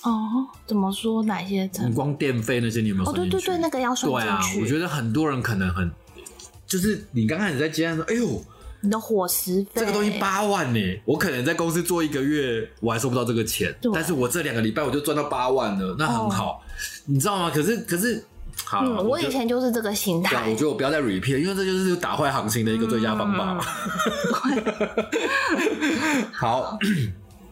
[0.05, 1.23] 哦，怎么说？
[1.25, 1.91] 哪些成？
[1.91, 3.11] 你光电费那些，你有没有？
[3.11, 4.61] 哦，对对对，那个要算进去。
[4.61, 5.91] 我觉得很多人可能很。
[6.69, 8.45] 就是你刚开始在接案说，哎呦，
[8.83, 9.81] 你的伙食费。
[9.81, 16.63] 这个东西八万呢，我可能在公司做一个月，我还收不到这个钱，但是我这两个礼拜我就赚到八万了，那很好，
[17.07, 17.51] 你知道吗？
[17.53, 18.23] 可是可是，
[18.65, 23.59] 好，我以前就是这个心态，我觉得我不要再 repeat，因为这就是打坏行情的一个最佳方法。
[26.31, 26.79] 好，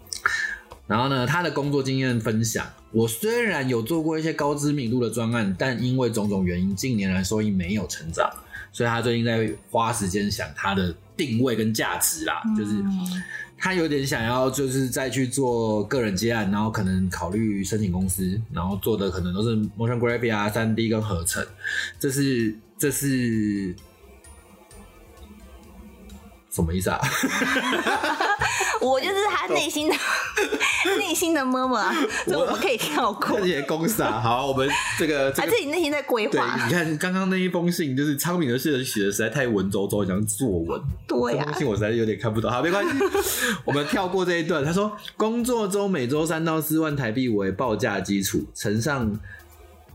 [0.86, 8.30] 然后呢，他的工作经验分享，我虽然有做过一些高知名度的专案，但因为种种原因，近年来收益没有成长。
[8.76, 12.74] 所以他最近在花时间想他的定位跟价值啦，就是
[13.56, 21.42] 他有点想要，就是再去做个人接案，然后可能考虑申请公司，然后做的可能都是 motion graphic 啊、三 D 跟合成，
[21.98, 23.74] 这是这是
[26.56, 26.98] 什么意思啊？
[28.80, 29.94] 我就是他内心的
[30.98, 31.94] 内心的妈妈，
[32.26, 33.38] 这我们可以跳过。
[33.40, 36.56] 这些公司啊，好，我们这个还自己内心在规划。
[36.66, 40.80] 你看刚刚那一封信，就是昌明的信写的实在太文绉绉，像作文。
[41.06, 42.50] 对呀，信我实在有点看不懂。
[42.50, 42.92] 好，没关系，
[43.64, 44.64] 我们跳过这一段。
[44.64, 49.18] 他说，工作中每周三到四万台币为报价基础，乘上。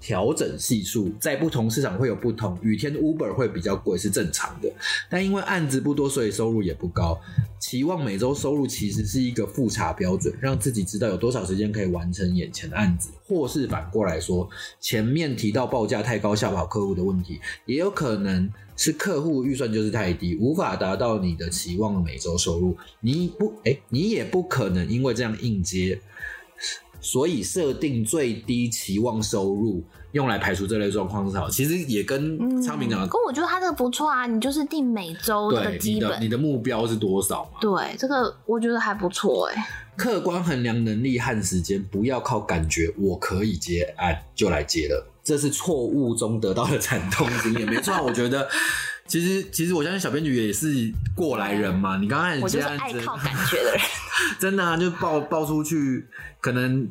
[0.01, 4.69] 调整系数在不同市场会有不同，雨天 Uber 会比较贵是正常的，
[5.09, 7.17] 但因为案子不多，所以收入也不高。
[7.59, 22.75] 期望每周收入其实是一个复查标准，让自己知道有多少时间可以完成眼前的案子，或是反过来说，前面提到报价太高吓跑客户的问题，也有可能是客户预算就是太低，无法达到你的期望的每周收入。
[22.99, 26.01] 你不哎，你也不可能因为这样应接。
[27.01, 31.49] 所以设定最低期望收入，用来排除这类状况是好。
[31.49, 34.27] 其实也跟昌明讲，可我觉得他这个不错啊。
[34.27, 37.59] 你就是定每周的基本，你的目标是多少嘛？
[37.59, 39.67] 对，这个我觉得还不错哎。
[39.97, 47.67] 客观衡量能力和时间，不要靠感觉，我可以接案就来接了，这是错误中得到的惨痛经验。
[47.67, 48.47] 没错，我觉得
[49.05, 51.97] 其实其实我相信小编剧也是过来人嘛。
[51.97, 53.81] 你刚开始接案子，爱靠感觉的人，
[54.39, 56.05] 真的啊，就报报出去。
[56.41, 56.89] 可能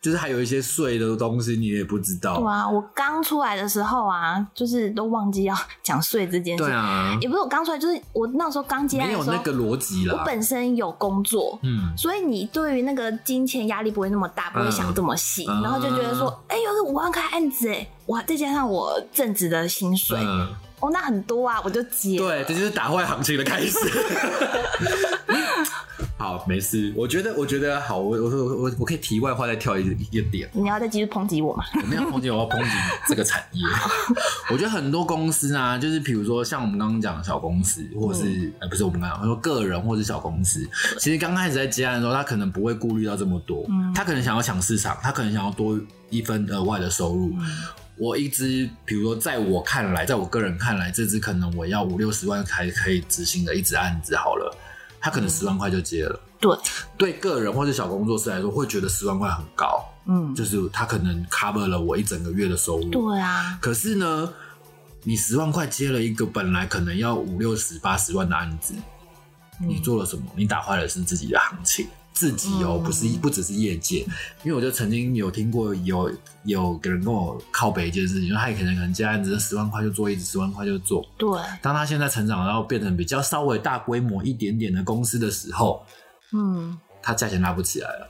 [0.00, 2.38] 就是还有一些税的东西，你也不知道。
[2.38, 6.64] 对啊，我刚出来的时候啊，就是都忘记要讲税这件事。
[6.64, 10.16] 对啊，也不是我刚出来，就是我那时候刚接案没有那个逻辑了。
[10.16, 20.18] 我本身有工作，嗯，所以你对于那个金钱压力不会那么大，不会想这么细，然后就觉得说，哎，有个五万块案子，哎，哇，再加上我正职的薪水，
[20.80, 22.16] 哦，那很多啊，我就接。
[22.16, 23.76] 对，这就是打坏行情的开始。
[26.20, 26.92] 好，没事。
[26.94, 30.46] 我觉得，我觉得好，我我我我我可以题外话再跳一一个点。
[30.52, 31.64] 你要再继续抨击我吗？
[31.80, 32.70] 我没有抨击，我要抨击
[33.08, 33.62] 这个产业。
[34.52, 45.80] 我觉得很多公司啊，就是比如说像我们刚刚讲的小公司，或者是呃不是我们刚刚说个人或者是小公司，其实刚开始在接案的时候，他可能不会顾虑到这么多，他可能想要抢市场，他可能想要多
[46.10, 47.34] 一分额外的收入。
[47.96, 54.54] 我一支，比如说在我看来，在我个人看来，这支可能我要五六十万才可以执行的一支案子，好了。
[55.00, 56.56] 他可能十万块就接了，对，
[56.98, 63.58] 对个人或者小工作室来说，会觉得十万块很高，嗯，就是他可能 cover 了我一整个月的收入，对啊。
[63.62, 64.32] 可是呢，
[65.02, 68.74] 你十万块接了一个本来可能要五六十、八十万的案子，
[69.58, 70.22] 你做了什么？
[70.36, 71.88] 你打坏了是自己的行情。
[72.20, 74.04] 自己哦，不是不只是业界，
[74.44, 76.12] 因为我就曾经有听过有
[76.44, 81.02] 有个人跟我靠北一件事情，就他可能可能接案子十万块就做一直十万块就做。
[81.16, 81.30] 对，
[81.62, 85.82] 当他现在成长然后变成比较稍微大规模一点点的公司的时候，
[86.34, 88.08] 嗯，他价钱拉不起来了。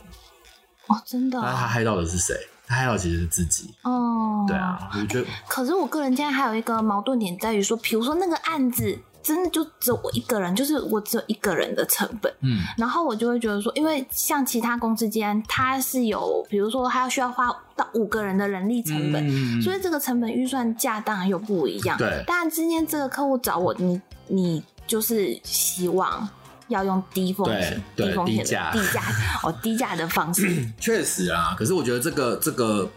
[0.88, 1.38] 哦，真的？
[1.38, 2.35] 那他害到的是谁？
[2.66, 3.73] 他害到其实是自己。
[3.85, 5.27] 哦，对啊，我觉得。
[5.46, 8.99] 可是我个人现在还有一个矛盾点在于说，比如说那个案子。
[9.22, 12.33] 真的就只有我一个人，就是我只有一个人的成本。
[12.40, 21.98] 嗯，然后我就会觉得说，因为像其他公司间，它是有，比如说它要需要花到五个人的人力成本，所以这个成本预算价当然又不一样。
[21.98, 26.26] 对，但今天这个客户找我，你你就是希望
[26.68, 29.02] 要用低风险、低风险的低价
[29.44, 30.48] 哦低价的方式。
[30.80, 32.90] 确实啊，可是我觉得这个这个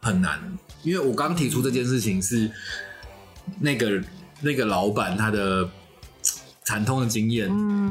[0.00, 0.40] 很难，
[0.82, 2.50] 因为我刚提出这件事情是
[3.60, 4.02] 那个。
[4.40, 5.68] 那个老板他的
[6.62, 7.48] 惨痛的经验，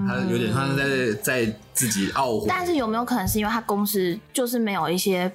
[0.07, 2.45] 他有点像是在在自己懊悔。
[2.47, 5.31] 但是有没有可能是因为他公司就是没有一些？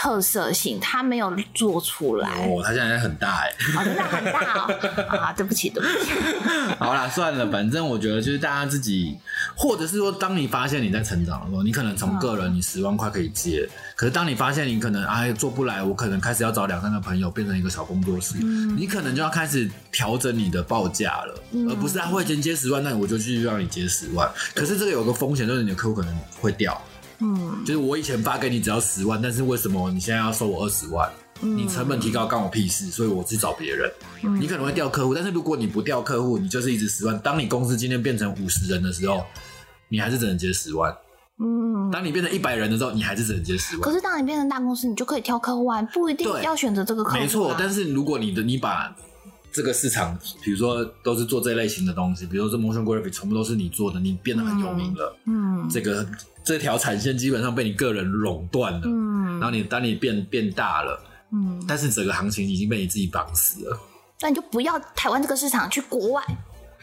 [0.00, 2.28] 特色性，他没有做出来。
[2.46, 3.52] 哦，他现在很大哎，
[3.84, 5.18] 真的很大哦。
[5.18, 6.12] 啊， 对不起，对不起。
[6.78, 9.18] 好啦，算了，反正我觉得就是大家自己，
[9.56, 18.36] 或者是说，当你发现你在成长的时候，你可能从个人你十万块可以接，可是当你发现你可能哎做不来，我可能开始要找两三个朋友变成一个小工作室，
[18.76, 21.34] 你可能就要开始调整你的报价了，
[21.68, 24.30] 而不是他会先接十万，那我就继续让你接十万。
[24.54, 26.80] 可是这个有个风险，就是你的客户可能会掉。
[27.20, 31.10] 嗯，就是我以前发给你只要十万，但是为什么你现在要收我二十万？
[31.40, 33.88] 你成本提高干我屁事，所以我去找别人。
[34.40, 37.16] 你可能会调客户，但是如果你不调客户，你就是一直十万。
[37.20, 39.24] 当你公司今天变成五十人的时候，
[39.88, 40.92] 你还是只能接十万。
[41.40, 43.82] 嗯，当你变成一百人的时候，你还是只能接十万。
[43.82, 47.16] 可是当你变成大公司，你就可以挑客户啊，不一定要选择这个客户。
[47.16, 48.92] 没错，但是如果你的你把
[49.58, 55.16] 这个市场，比如说都是做这类型的东西，比如说这 motion graphic 全部都是你做的，你变得很有名了。
[55.26, 56.06] 嗯，这个
[56.44, 58.82] 这条产线基本上被你个人垄断了。
[58.84, 63.76] 嗯，然后你当你变变大了，嗯，但是整个行情已经被你自己绑死了。
[64.20, 66.22] 那你就不要台湾这个市场，去国外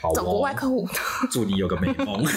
[0.01, 0.88] 找国外客户。
[1.31, 2.23] 祝你有个美梦。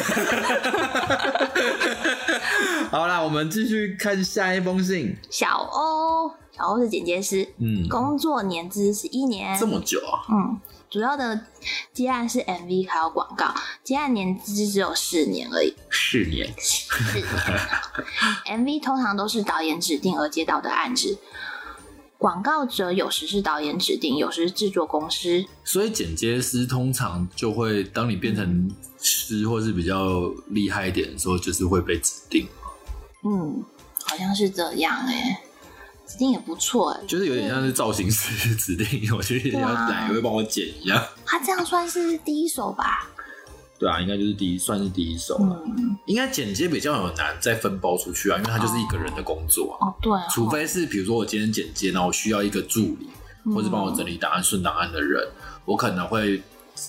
[2.90, 5.16] 好啦，我们继续看下一封信。
[5.30, 6.30] 小欧。
[6.50, 11.40] 小欧是剪接师，嗯，工作年资是一年，这么久啊，嗯，主要的
[11.92, 17.24] 接案是 MV 还有广告，接案年资只有四年而已，四年，四年，
[18.58, 21.16] MV 通常都是导演指定而接到的案子，
[22.18, 28.68] 广告者有时是导演指定，有时是制作公司，所以剪接师通常就会，当你变成
[29.00, 32.46] 师或是比较厉害一点的时候，就是会被指定，
[33.24, 33.64] 嗯，
[34.04, 35.40] 好像是这样哎。
[36.08, 41.04] 指定也不错哎，就是有点像是造型师 指定，我觉得要来会帮我剪一样。
[41.26, 43.10] 他这样算是第一手吧？
[43.78, 45.62] 对啊，应该就是第一，算是第一手了。
[46.06, 49.78] 应该剪接比较有难再分包出去啊，因为它就是一个人的工作。
[49.80, 50.12] 哦，对。
[50.30, 53.08] 除非是比如说我今天剪接，然后我需要一个助理，
[53.54, 55.26] 或者帮我整理档案、顺档案的人，
[55.64, 56.42] 我可能会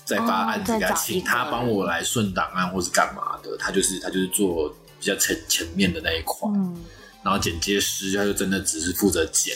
[0.03, 3.55] 再发案子给他，请他帮我来顺档案或是干嘛的。
[3.57, 6.49] 他就是他就是做比较前前面的那一块。
[6.55, 6.75] 嗯。
[7.21, 9.53] 然后剪接师他就真的只是负责剪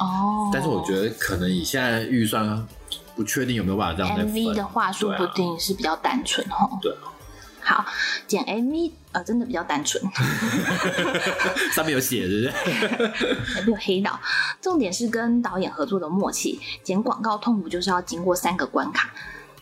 [0.00, 2.66] 哦，但是我觉得可能以现在预算
[3.14, 6.78] 不确定有没有办法这样 MV 的话说不定是比较单纯哦。
[6.82, 6.92] 对，
[7.62, 7.84] 好
[8.26, 10.02] 剪 MV 呃真的比较单纯，
[11.74, 12.68] 上面有写是不
[13.54, 13.62] 是？
[13.66, 14.20] 没有黑到，
[14.60, 16.60] 重点是跟导演合作的默契。
[16.82, 19.10] 剪广告痛苦就是要经过三个关卡：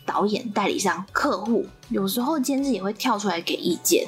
[0.06, 4.06] 导演、代理商、客户，有时候监制也会跳出来给意见。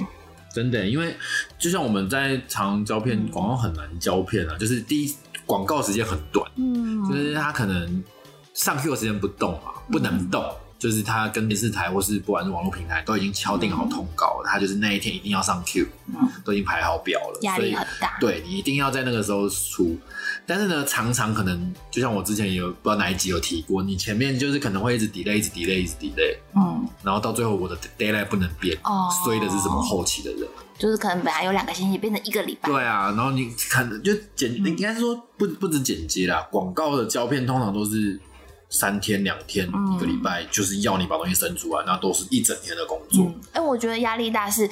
[0.52, 1.16] 真的，因为
[1.59, 8.02] 就像我们在常胶片广告很难胶片啊，就是第一广告时间很短，嗯，就是他可能
[8.54, 10.42] 上 Q 的时间不动嘛，不能动，
[10.78, 18.16] 就是他跟电视台或是不管是网络平台都已经敲定好通告了，他就是那一天一定要上 Q，嗯都已经排好表了，压所以力很大。
[18.20, 19.98] 对你一定要在那个时候出。
[20.46, 30.46] 但是呢，常常可能就像我之前有不知道哪一集有提过，你前面就是可能会一直 delay，一直 delay，一直 delay，嗯，然后到最后我的 d a y l i g h t 不能变，哦衰的是什么后期的人。
[30.76, 32.68] 就是可能本来有两个星期变成一个礼拜。
[32.68, 38.20] 对啊，然后你可能就剪，嗯应该是说不不止剪接啦，广告的胶片通常都是
[38.74, 43.24] 三天、两天、嗯一个礼拜，就是要你把东西生出来，那都是一整天的工作。
[43.24, 44.68] 嗯，哎，我觉得压力大是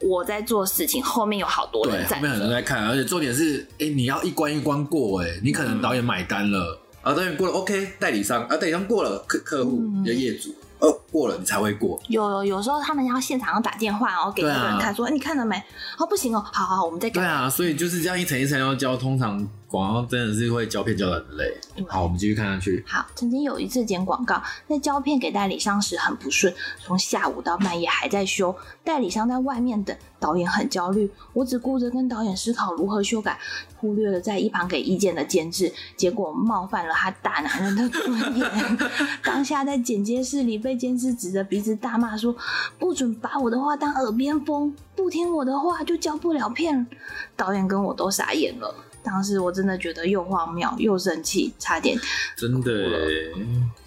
[0.00, 12.00] 我在做事情，后面有好多，人在后面很多人在看，而且重点是，哎、你要一关一关过、哎，你可能导演买单了，啊，导演过了，OK，代理商啊，代理商过了，客客户、嗯你的业主，哦，过了你才会过。
[12.08, 15.56] 有有有时候他们要现场要打电话，然后给对啊那个人看，说、哎你看了没？
[15.98, 17.20] 哦，不行哦，好好好，我们再改。
[17.20, 19.44] 对啊，所以就是这样一层一层要交，通常
[19.74, 21.52] 广告真的是会胶片胶的很累。
[21.74, 22.84] 对好，我们继续看下去。
[22.86, 33.36] 好，曾经有一次剪广告，在胶片给代理商时很不顺，从下午到半夜还在修，代理商在外面等，导演很焦虑，我只顾着跟导演思考如何修改，
[33.76, 38.78] 忽略了在一旁给意见的监制，结果冒犯了他大男人的尊严。
[39.24, 42.36] 当下在剪接室里被监制指着鼻子大骂说
[42.78, 46.86] ：“不准把我的话当耳边风，不听我的话就交不了片。”
[47.34, 48.72] 导演跟我都傻眼了。
[49.04, 51.96] 当时我真的觉得又荒谬又生气，差点
[52.34, 53.32] 真的欸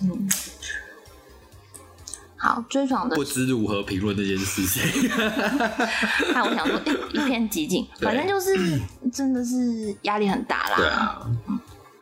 [0.01, 0.29] 嗯，
[2.37, 5.09] 好，追爽的不知如何评论这件事情。
[6.33, 8.79] 那 我想说，欸、一片寂静，反正就是
[9.11, 10.75] 真的是压力很大啦。
[10.77, 11.27] 对啊，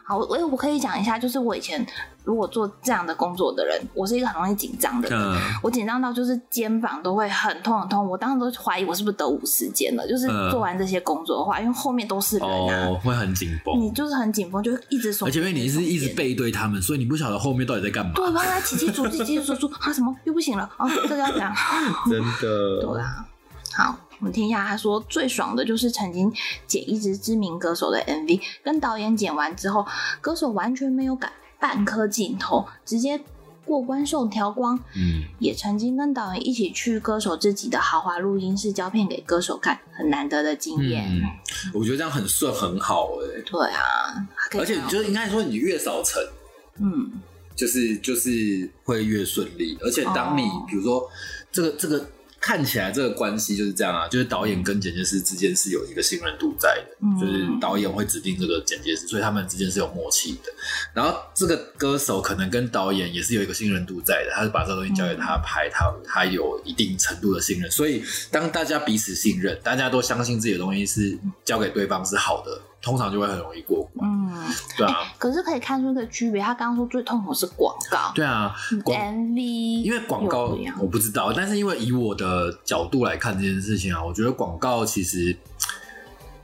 [0.04, 1.88] 好，我我可以讲一下，就是我以前
[2.26, 5.20] 如果做这样的工作的人，我是一个很容易紧张的人。
[5.20, 10.08] 嗯，我紧张到就是肩膀都会很痛很痛，我当时都怀疑我是不是得五十肩了。
[10.08, 10.50] 就是嗯。
[10.56, 18.14] 做完这些工作的话，因为后面都是人啊，哦，会很紧绷，你就是很紧绷，就一直手，而且因为你是一直背对他们，所以你不晓得后面到底在干嘛。
[18.16, 20.16] 对，我要来起起组，起起组组啊，什么？
[20.24, 20.70] 又不行了。
[20.78, 21.54] 哦，这个要讲。
[22.10, 23.26] 真的， 对啊，
[23.74, 26.32] 好，我们听一下他说最爽的就是曾经
[26.66, 29.86] 剪一支知名歌手的 MV，跟导演剪完之后，
[30.22, 31.30] 歌手完全没有改
[31.60, 33.20] 半颗镜头，直接
[33.64, 34.78] 过关送调光。
[34.96, 41.06] 嗯，也曾经跟导演一起去歌手自己的豪华录音室胶片给歌手看，很难得的经验。
[41.10, 41.24] 嗯，
[41.74, 44.28] 我觉得这样很顺很好哎、对啊，
[44.60, 46.22] 而且就是应该说你越少层，
[46.80, 47.12] 嗯。
[47.56, 50.66] 就是就是会越顺利，而且当你、哦。
[50.68, 51.10] 比如说
[51.50, 52.06] 这个这个
[52.46, 57.18] 看起来这个关系就是这样啊，就是导演跟剪接师之间是有一个信任度在的，嗯。
[57.20, 60.54] 就是导演会指定这个剪接师，所以他们之间是有默契的。
[60.94, 74.32] 然后这个歌手可能跟导演也是有一个信任度在的，他是把这个东西交给他拍，他他有一定程度的信任，所以当大家彼此信任，大家都相信自己的东西是交给对方是好的，通常就会很容易过关，嗯，
[74.78, 85.36] 对啊，可是可以看出一个区别，他刚刚说最痛苦是广告，对啊，MV，因为广告我不知道，但是因为以我的角度来看这件事情啊，我觉得广告其实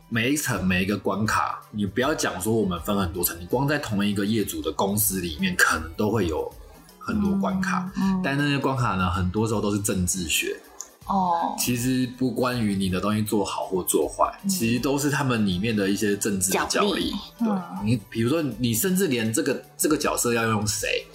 [0.09, 6.51] 每一层每一个关卡，你不要讲说我们分很多层，你光在同一个业主的公司里面，可能都会有
[6.97, 7.87] 很多关卡。
[7.95, 10.59] 嗯，嗯但那些关卡呢，很多时候都是政治学，
[11.07, 17.11] 哦，其实不关于你的东西做好或做坏，其实都是他们里面的一些政治的角力。
[17.39, 21.05] 对嗯你，比如说你甚至连这个这个角色要用谁，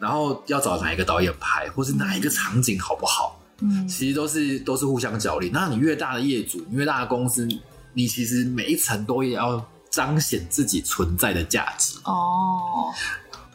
[0.00, 5.50] 然后要找哪一个导演拍，或是哪一个场景好不好，嗯其实都是都是互相角力。
[5.52, 7.46] 那你越大的业主，你越大的公司，
[7.92, 11.98] 你其实每一层都要彰显自己存在的价值。
[12.04, 12.92] 哦，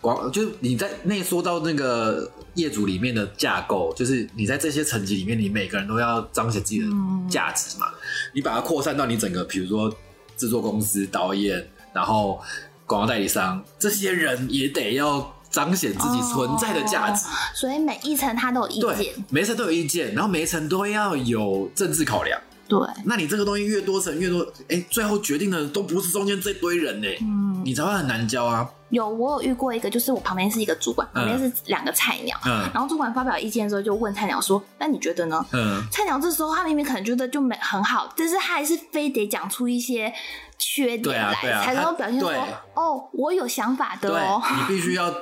[0.02, 7.86] 广就是你在那说到那个业主里面的架构，就是你在这些层级里面，你每个人都要彰显自己的嗯价值嘛。
[8.34, 9.96] 你把它扩散到你整个，比如说
[10.36, 12.42] 制作公司、导演，然后
[12.88, 17.28] 广告代理商，这些人也得要彰显自己存在的价值。
[17.54, 22.42] 所以每一层他都有意见，，每一层都有意见，然后每一层都要有政治考量。
[22.72, 28.66] 对，那你这个东西越多层越多，哎，最后决定的都不是中间这堆人呢，嗯，你才会很难教啊。
[28.92, 40.14] 有我有遇过一个，就是我旁边是一个主管，旁边是两个菜鸟，嗯然后主管发表意见之后就问菜鸟说：“那你觉得呢？”嗯，菜鸟这时候他明明可能觉得就没很好，但是他还是非得讲出一些
[40.58, 42.32] 缺对点来，啊啊才能够表现说
[42.76, 44.42] ：“哦，我有想法的哦。
[44.58, 45.14] 你必须要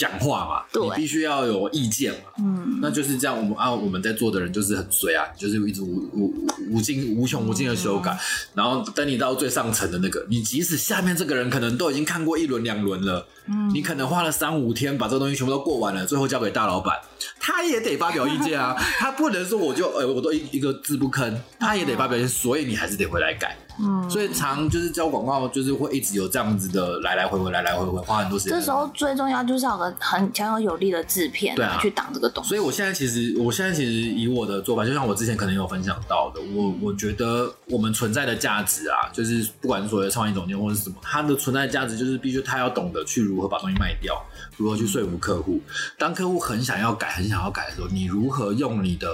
[0.00, 0.82] 讲话嘛，对。
[0.82, 6.32] 你必须要有意见嘛。”嗯，那就是这样，我们啊，我们在做的人就是很衰啊，就是一直无无
[6.70, 8.18] 无尽无穷无尽的修改，
[8.54, 13.70] 然后等你到最上层的那个，你即使下面这个人可能都已经看过一轮两轮了，嗯。
[13.74, 16.98] 你可能花了三五天把这个东西全部都过完了，最后交给大老板，
[17.38, 23.56] 他也得发表意见啊，他不能说我就呃我都一一个字不吭，他也得发表意见，所以你还是得回来改。
[23.78, 28.58] 嗯，所以常就是交广告，就是会一直有这样子的来来回回，来来回回，花很多时间。
[28.58, 32.48] 这时候最重要就是要有个很强有有力的制片对啊去挡这个东西。
[32.48, 44.20] 所以我现在其实，我现在其实以我的做法，就像我之前可能有分享到的，我我觉得我们存在的价值啊，就是不管是所谓的创意总监或者是什么，它的存在价值就是必须他要懂得去如何把东西卖掉，
[44.56, 45.60] 如何去说服客户。
[45.98, 49.08] 当客户很想要改、很想要改的时候，你如何用你的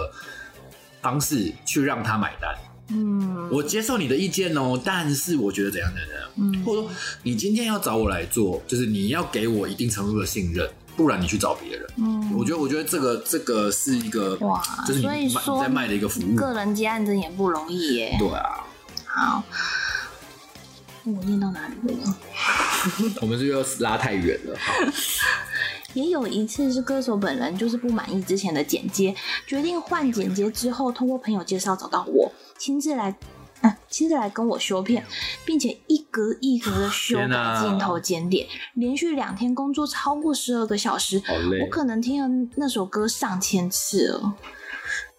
[1.01, 2.55] 方式去让他买单？
[2.89, 6.91] 嗯我接受你的意见哦，但是我觉得怎样怎样，嗯或者说
[7.23, 11.87] 你今天要找我来做，就是你要给我一定程度的信任，不然你去找别人。
[11.97, 16.37] 嗯，我觉得，我觉得这个这个是一个哇，就是你在卖的一个服务。
[16.37, 18.17] 个人接案真也不容易耶。
[18.19, 18.65] 对啊，
[19.07, 19.43] 好，
[21.05, 22.17] 我念到哪里了？
[23.21, 24.57] 我们是又拉太远了。
[24.59, 24.73] 好，
[25.95, 29.15] 也有一次是歌手本人就是不满意之前的剪接，
[29.47, 33.17] 决定换剪接之后，通过朋友介绍找到我，亲自来。
[33.63, 35.03] 嗯，亲自来跟我修片，
[35.47, 41.23] 并且一格一格的修改镜头剪点，连续两天工作超过十二个小时，
[41.63, 44.35] 我可能听了那首歌上千次了。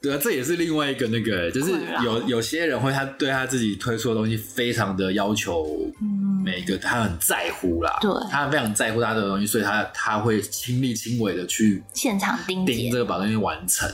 [0.01, 1.71] 对啊，这也是另外一个那个，就是
[2.03, 8.11] 有有些人会他对他自己推出的东西非常的要求，嗯，每一个他很在乎啦，对。
[8.29, 13.89] 他非常在乎他的东西，所以他他会亲力亲为的去现场盯盯这，个把东西完成。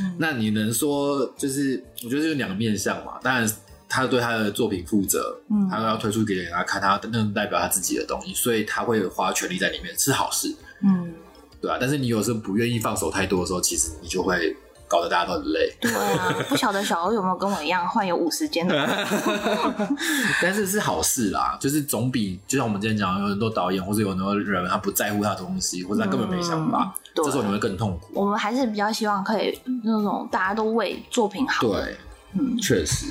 [0.00, 0.16] 嗯。
[0.18, 3.50] 那你能说就是我觉得就是两个面向嘛，当然。
[3.86, 5.68] 他对他的作品负责，嗯。
[5.70, 10.52] 他要推出给人家看，他那能代表他自己的东西，所以他会花全力在里面，是好事，
[10.82, 11.12] 嗯，
[11.60, 14.56] 对啊、但是你有时候不愿意放手太多的时候，其实你就会
[14.86, 15.76] 搞得大家都很累。
[15.80, 18.74] 对啊，不晓得小欧有没有跟我一样患有五十肩的？
[20.42, 28.08] 但是是好事啦，就是总比就像我们之前讲，有很多导演或者有很多人他不在乎他的东西，或者他根本没想法，这时候你会更痛苦。
[28.12, 31.96] 我们还是比较希望可以那种大家都为作品好。，对，
[32.32, 33.06] 嗯，确实，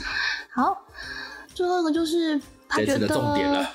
[0.54, 0.78] 好，
[1.54, 3.70] 最后一个就是他觉得这次的重点了。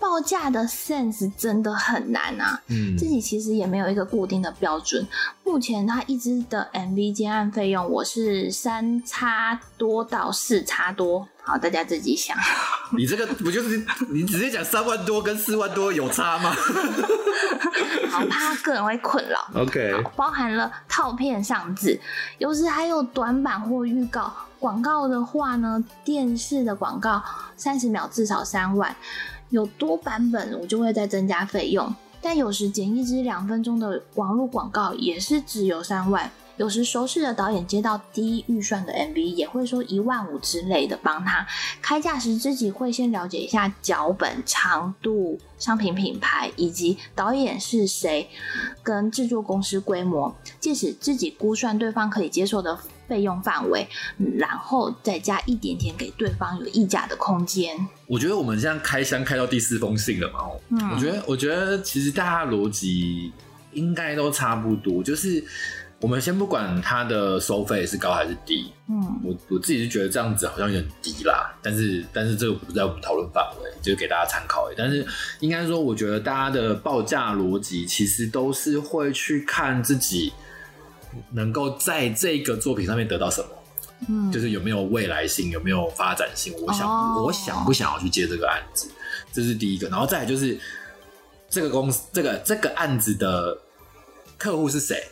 [0.00, 2.60] 报价的 sense 真的很难啊。
[2.68, 5.06] 嗯自己其实也没有一个固定的标准。
[5.44, 12.36] 目前他一支的 MV 接案费用，我是三差多到四差多，好，大家自己想。
[12.96, 16.54] 你这个不就是你直接讲三万多跟四万多有差吗
[18.10, 19.38] 好，怕个人会困扰。
[19.54, 21.98] ？OK，包含了套片上字，
[22.38, 24.32] 有时还有短版或预告。
[24.58, 27.22] 广告的话呢，电视的广告
[27.56, 28.94] 三十秒至少三万，
[29.50, 31.94] 有多版本我就会再增加费用。
[32.22, 36.30] 但有时剪一支两分钟的网络广告也是只有三万。
[36.58, 41.46] 有时熟识的导演接到低预算的 MV，也会说一万五之类的帮他
[41.80, 48.28] 开价时，自己会先了解一下脚本长度、商品品牌以及导演是谁，
[48.82, 52.78] 跟制作公司规模，借此自己估算对方可以接受的
[53.10, 53.86] 费用范围，
[54.18, 57.76] 嗯然后再加一点点给对方有议价的空间。
[58.06, 63.32] 我觉得我们现在开箱开到第四封信了嘛，哦嗯我觉得我觉得其实大家的逻辑
[63.72, 65.44] 应该都差不多，就是
[66.00, 74.74] 我们先不管它的收费是高还是低，嗯我我自己是觉得这样子好像有点低啦，但是但是这个不在我们讨论范围，就是给大家参考而已。
[74.78, 75.06] 但是
[75.40, 80.32] 应该说，我觉得大家的报价逻辑其实都是会去看自己
[81.32, 83.48] 能够在这个作品上面得到什么，
[84.08, 86.54] 嗯，就是有没有未来性，有没有发展性。
[86.66, 88.90] 我想、哦我想不想要去接这个案子，
[89.32, 89.88] 这是第一个。
[89.88, 90.58] 然后再来就是
[91.48, 93.56] 这个公司这个这个案子的
[94.38, 95.02] 客户是谁。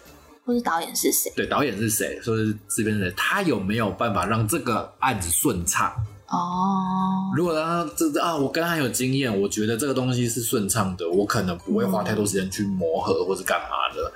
[0.45, 1.31] 或是导演是谁？
[1.37, 5.93] 对，导演是谁，说是制片是谁，他有没有办法让这个案子顺畅？
[6.27, 14.11] 哦，如果他这啊，我跟他有经验，我觉得这个东西是顺畅的，我可能不会花太多时间去磨合或是干嘛的，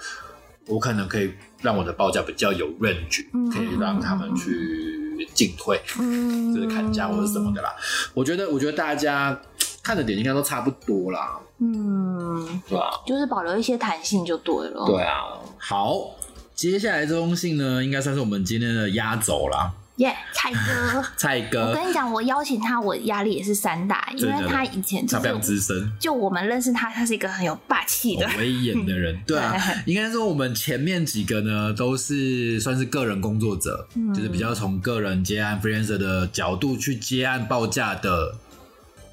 [0.69, 1.31] 我可能可以
[1.63, 7.73] 让我的报价比较有 range，、嗯可以让他们去进退，嗯，就是砍价或者什么的啦。
[8.13, 9.41] 我觉得，我觉得大家
[9.83, 13.01] 看的点应该都差不多啦，嗯，对吧？
[13.07, 14.85] 就是保留一些弹性就对了。
[14.87, 16.17] 对啊，好。
[16.55, 19.73] 接下来这封信呢，应该算是我们今天的压轴啦，
[20.03, 21.05] 耶，蔡哥。
[21.17, 28.29] 蔡哥，我跟你讲，我邀请他，我压力也是山大，因为他以前就他非常是，资深，就我们认识他，他是一个很有霸气的。
[28.29, 29.55] 很威严的人， 对啊，
[29.87, 34.13] 应该说我们前面几个呢都是算是个人工作者，嗯。
[34.13, 38.35] 就是比较从个人接案 freelancer 的角度去接案报价的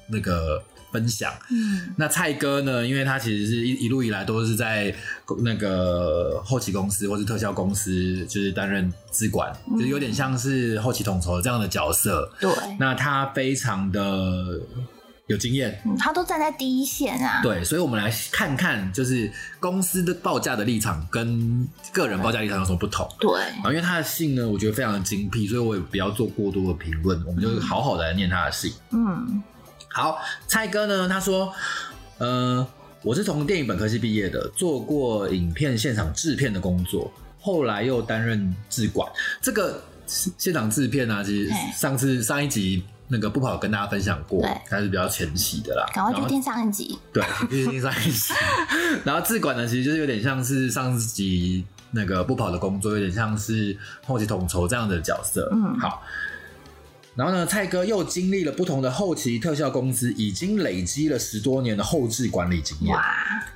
[0.08, 0.62] 那个
[0.92, 1.32] 分享。
[1.50, 4.94] 嗯那蔡哥呢，因为他其实是一一路以来都是在
[5.42, 12.30] 那个后期公司或是特效公司，就是担任资管，嗯就是有点像是后期统筹这样的角色。
[12.40, 14.60] 对，那他非常的
[15.26, 15.80] 有经验。
[15.84, 17.40] 嗯，他都站在第一线啊。
[17.42, 19.30] 对，所以我们来看看，就是
[19.60, 23.08] 公司的报价的立场跟个人报价立场有什么不同。
[23.20, 28.72] 对，啊，因为他的信呢，我觉得非常的精辟，所以我也不要做过多的评论，我们就好好的来念他的信。
[28.90, 29.40] 嗯，
[29.92, 31.52] 好，蔡哥呢，他说，
[32.18, 32.64] 呃，
[33.02, 39.10] 我是从电影本科系毕业的，做过影片现场制片的工作，后来又担任制管。
[39.40, 45.84] 这个现场制片啊，其实上次上一集那个不跑跟大家分享过对，它是比较前期的啦。
[45.92, 46.96] 赶快去听上一集。
[47.12, 48.32] 对，去听上一集。
[49.04, 53.76] 然后自管呢，其实就是有点像是上集那个不跑的工作，有点像是
[54.06, 55.50] 后期统筹这样的角色。
[55.52, 56.00] 嗯好。
[57.16, 62.94] 然后呢，蔡哥又经历了不同的后期特效公司，已经累积了十多年的后置管理经验。
[62.94, 63.04] 哇，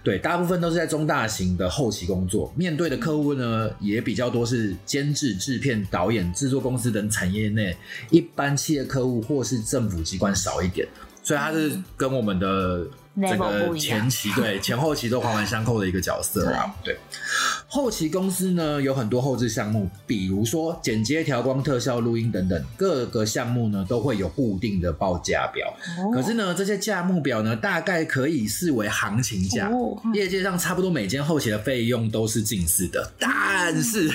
[0.03, 7.75] 对，大部分都是在中大型的后期工作，面对的客户呢也比较多是监制、制片、导演、制作公司等产业内，
[8.11, 10.87] 一般企业客户或是政府机关少一点，
[11.23, 12.85] 所以他是跟我们的
[13.21, 16.75] 这个前期对 前后期都环环相扣的一个角色啊。
[16.83, 16.97] 对，
[17.67, 25.73] 后期公司呢有很多后置项目，比如说剪接、调光、特效、录音等等，各个项目呢都会有固定的报价表。
[25.99, 29.69] 哦可是呢，这些价目表呢，大概可以视为行情价。
[29.69, 34.09] 哦嗯业界上差不多每间后期的费用都是近似的，但是、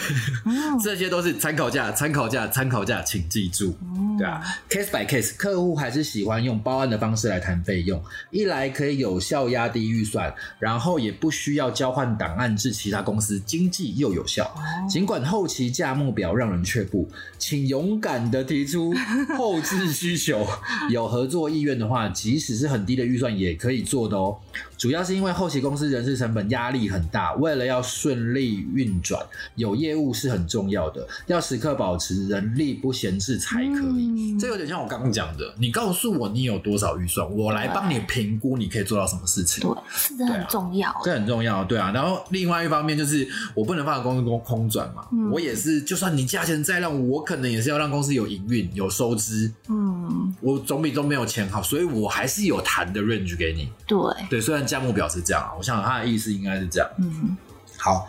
[0.45, 14.45] 嗯 这些都是参考价、参考价、参考价，请记住，嗯对啊，case by case，客户还是喜欢用包案的方式来谈费用，一来可以有效压低预算，然后也不需要交换档案至其他公司，经济又有效。
[14.45, 14.59] 哦
[14.89, 17.07] 尽管后期价目表让人却步，
[17.37, 18.93] 请勇敢的提出
[19.37, 20.45] 后置需求，
[20.89, 24.37] 有合作意愿的话，即使是很低的预算也可以做的哦。
[24.77, 29.23] 主要是因为后期公司人事成本压力很大，为了要顺利运转，
[29.55, 34.07] 有业务是很重要的，要时刻保持人力不闲置才可以。
[34.07, 34.08] 嗯
[34.39, 39.61] 这有点像我刚刚讲的，你告诉我你有多少预算，我来帮你评估你可以做到什么事情。
[39.61, 40.93] 对，是真的很重要。
[41.03, 41.91] 这很重要，对啊。
[41.91, 53.69] 然后另外一方面就是，我不能放公司空空转嘛，嗯我也是，就算你价钱再让我可能也是要让公司有营运、有收支，嗯，我总比都没有钱好，所以我还是有谈的 range 给你。
[53.87, 53.97] 对，
[54.29, 56.89] 对，虽然价目表是这样啊，我想他的意思应该是这样。
[56.97, 57.35] 嗯，
[57.77, 58.07] 好，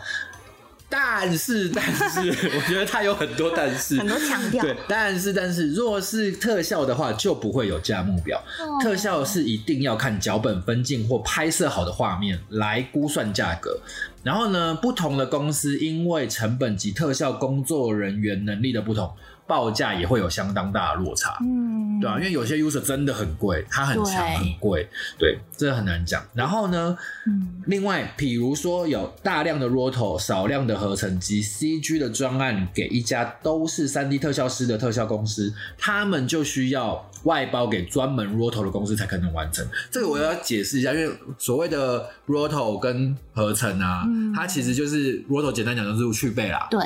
[0.91, 2.19] 但是 但是，
[2.55, 4.61] 我觉得它有很多但是，很多强调。
[4.61, 8.37] 对，但是但是，若是特效的话，就不会有价目表。
[8.59, 13.79] 哦特效是一定要看脚本分镜或拍摄好的画面来估算价格。
[14.23, 19.11] 然后呢，不同的公司因为成本及特效工作人员能力的不同，
[19.51, 21.37] 报价也会有相当大的落差。
[21.41, 24.87] 嗯，对啊，因为有些 user 真的很贵，它很强很贵，
[25.19, 26.23] 对，这很难讲。
[26.33, 26.97] 然后呢，
[27.27, 39.67] 嗯，另外，比如说有大量的 roto、少量的合成及 CG 的专案给一家都是 3D 特效师的特效公司，他们就需要外包给专门 roto 的公司才可能完成。
[39.91, 46.67] 这个我要解释一下，因为所谓的 roto 跟合成啊，嗯它其实就是 roto，简单讲就是去背啦。
[46.71, 46.79] 对，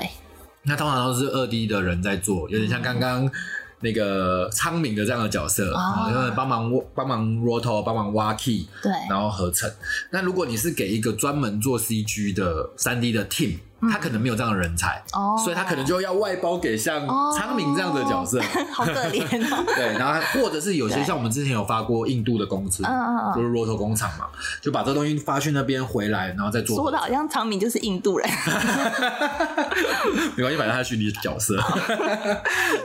[0.66, 3.30] 那通常都是二 D 的人在做，有点像刚刚
[3.82, 5.78] 那个昌明的这样的角色哦。
[5.78, 9.72] 啊，就是帮忙帮忙 roto、帮忙挖 key，对，然后合成。
[10.10, 18.42] 那如果你是给一个专门做 CG 的三 D 的 team，他可能没有这样的人才，哦，所以他可能就要外包给像哦昌明这样的角色。
[18.74, 19.22] 好可怜
[19.54, 19.64] 哦。
[19.76, 24.26] 对，然后或者是有些像我们之前有发过印度的公司，嗯嗯嗯，就是 roto 工厂嘛，
[24.62, 28.28] 就把这东西发去那边回来，然后再做说的好像昌明就是印度人。
[30.36, 31.62] 没关系，反正他是虚拟角色。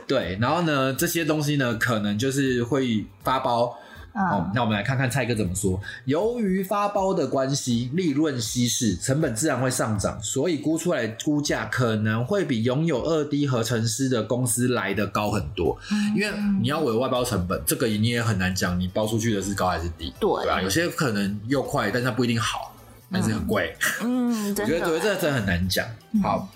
[0.06, 3.74] 对，然后呢，这些东西呢，可能就是会发包。
[4.12, 5.80] 哦嗯，，那我们来看看蔡哥怎么说。
[6.04, 15.78] 由于发包的关系，利润稀释，成本自然会上涨，所以估出来估价可能会比拥有二 D 合成师的公司来的高很多。
[15.92, 20.60] 嗯因为你要有外包成本，这个你也很难讲，你包出去的是高还是低，对对吧？
[20.60, 22.74] 有些可能又快，但是它不一定好，
[23.12, 23.74] 但是很贵。
[24.02, 25.86] 嗯，我真觉得这真的很难讲。
[26.22, 26.48] 好，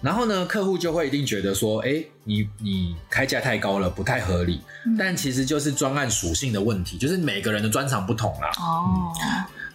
[0.00, 4.60] 然后呢，客户就会一定觉得说，哎，你你开价太高了，不太合理。
[4.86, 8.50] 嗯但其实就是专案属性的问题，就是每个人的专长不同啦。
[8.58, 9.12] 哦，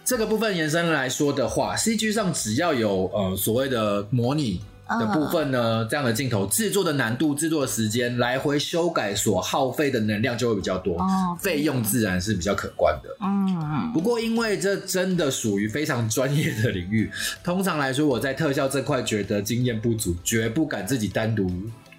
[0.04, 4.60] 这个部分延伸来说的话，CG 上只要有呃所谓的模拟。
[4.88, 13.08] 的部分呢，这样的镜头制作的难度、制作的时间、来回修改所耗费的能量就会比较多，哦费用自然是比较可观的。
[13.20, 17.10] 嗯，不过，因为这真的属于非常专业的领域，
[17.42, 21.50] 通常来说，我在特效这块觉得经验不足，绝不敢自己单独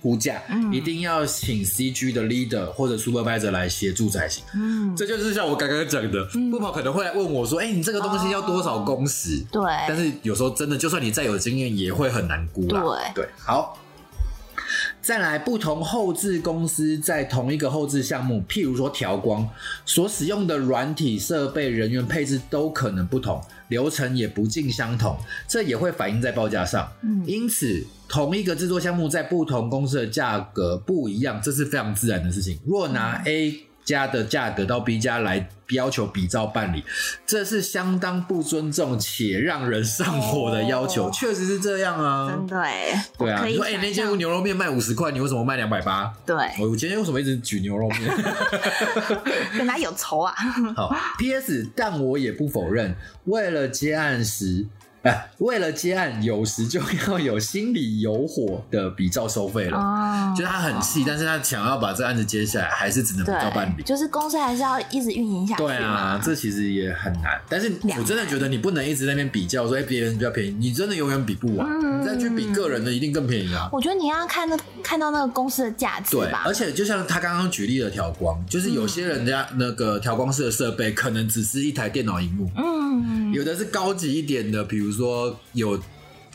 [0.02, 4.44] 估价，嗯一定要请 CG 的 leader 或者 supervisor 来协助才行。
[4.54, 12.82] 嗯，这就是像我刚刚讲的，不跑可能会来问我说：“哎、你这个东西要多少工时？”对，但是有时候真的，就算你再有经验，也会很难估啦。
[13.14, 13.78] 对对，好。
[15.02, 19.48] 再来，不同后置公司在同一个后置项目，譬如说调光，
[19.86, 26.92] 所使用的软体设备、人员配置都可能不同，流程也不尽相同，这也会反映在报价上。
[27.02, 32.60] 嗯因此，同一个制作项目在不同公司的价格不一样，这是非常自然的事情。
[32.66, 36.84] 若拿 A 家的价格到 B 家来要求比照办理，
[37.26, 42.30] 这是相当不尊重且让人上火的要求，哦确实是这样啊。
[42.30, 46.14] 真的哎，对啊，说哎、那间牛肉面卖五十块，你为什么卖两百八？
[46.26, 48.14] 对，我今天为什么一直举牛肉面？
[49.58, 50.36] 跟他有仇啊，
[50.76, 51.70] 好，P.S.
[51.74, 54.66] 但我也不否认，为了接案时，
[55.04, 59.78] 哎、为了接案，有时就要有心里有火的比照收费了。
[59.78, 63.84] 哦就是他很细，但是他想要把这个案子接下来，还是只能比照办对，理。
[63.84, 65.64] 就是公司还是要一直运营下去。
[65.64, 67.40] 对啊，这其实也很难。
[67.48, 71.66] 但是我真的觉得你不能一直在那边比较说，哎，别人比较便宜，你真的永远比不完。
[71.68, 73.70] 嗯你再去比个人的，一定更便宜啊。
[73.72, 76.54] 我觉得你要看那看到那个公司的价值对，吧而。
[76.58, 85.80] 且就像他刚刚举例的调光，就是有些人家那个调光室的设备可能只是一台电脑荧幕，嗯，有的是高级一点的，比如说有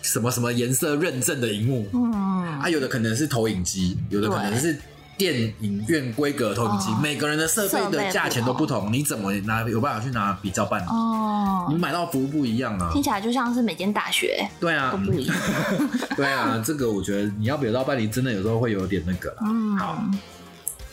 [0.01, 4.79] 什么什么颜色认证的荧幕，嗯，啊，有的可能是投影机，有的可能是
[5.19, 10.87] 电影院规格的投影机哦，每个人的设备的价钱都不同，你怎么拿有办法去拿比较办理？
[10.87, 11.69] 哦。
[11.71, 12.91] 你，买到服务不一样啊。
[12.93, 14.91] 听，起来就像是每间大学对啊。
[14.91, 15.37] 都，不一样。
[16.17, 19.43] 对啊，这个我觉得你要比较办理，真的有时候会有点那个啦。
[19.45, 20.03] 嗯，好。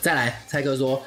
[0.00, 1.02] 再来，蔡哥说，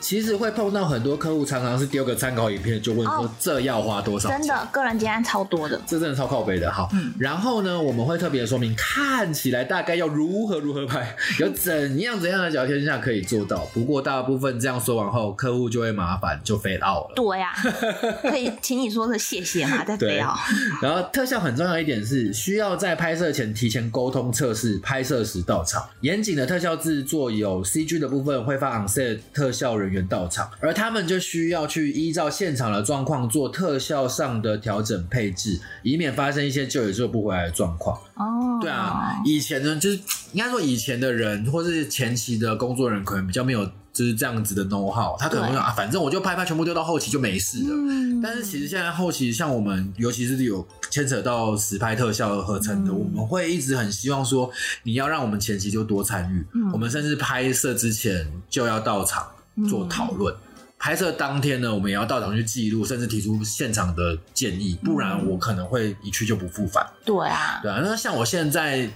[0.00, 4.38] 其实会碰到很多客户，常常是丢个参考影片就问说哦这要花多少钱？
[4.38, 5.80] 真的个人接案超多的。
[5.86, 6.70] 这真的超靠背的。
[6.70, 13.66] 好，嗯然后呢，我们会特别说明，看起来大概要如何如何拍，有怎样怎样的条件下可以做到。
[13.72, 17.12] 不过大部分这样说完后，客户就会麻烦，就 out 了。
[17.14, 17.52] 对呀、
[18.22, 19.84] 可以请你说个谢谢嘛？
[19.84, 20.36] 再不对要。
[20.82, 25.88] 然后特效很重要一点是，需要在拍摄前提前沟通测试，拍摄时到场。
[26.00, 37.98] 严谨的特效制作有 CG 的部分会发 on set 特效人员到场，而他们就需要去依照现场的状况做特效上的调整配置，以免发生一些救也救不回来的状况。
[38.14, 39.96] 哦，对啊，以前呢，就是
[40.32, 47.70] 应该说以前的人，或是前期的工作人员，可能比较没有就是这样子的 know how，他可能会说啊，反正我就拍拍，全部丢到后期就没事了。
[47.70, 52.98] 嗯，但是其实现在后期，像我们，尤其是有牵扯到实拍特效合成的，嗯。
[52.98, 54.50] 我们会一直很希望说，
[54.82, 56.70] 你要让我们前期就多参与，嗯。
[56.72, 59.26] 我们甚至拍摄之前就要到场
[59.68, 60.34] 做讨论。
[60.78, 66.86] 拍摄当天呢，我们也要到场去记录，甚至提出现场的建议，不然我可能会一去就不复返。
[67.02, 68.88] 对啊，对啊，那像我现在，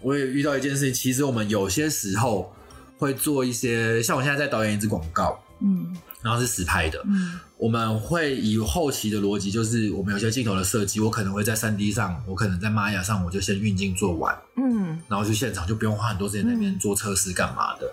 [0.00, 2.50] 我也遇到一件事情，其实我们有些时候
[2.96, 5.94] 会做一些，像我现在在导演一支广告，嗯。
[6.22, 7.38] 然后是实拍的，嗯。
[7.58, 14.98] 我们会以后期的逻辑，就是我们有些镜头的设计，我可能会在三 D 上，我可能在玛雅上，我就先运镜做完，嗯。
[15.06, 17.92] 然后去现场就不用花很多时间在那边做测试干嘛的。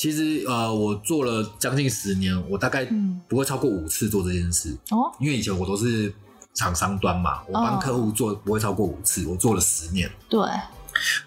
[0.00, 3.20] 其实呃，我做了将近十年，我大概嗯。
[3.28, 6.10] 不会超过五次做这件事，哦，因为以前我都是
[6.54, 10.10] 厂商端嘛，我帮哦客户做不会超过五次，我做了十年。
[10.26, 10.40] 对，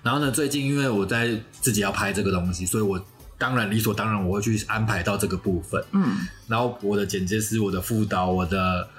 [0.02, 3.00] 然后呢，最近因为我在自己要拍这个东西，所以我
[3.38, 5.86] 当然理所当然我会去安排到这个部分。
[5.92, 6.28] 嗯。
[6.48, 8.90] 然后我的剪接师、我的副导、我的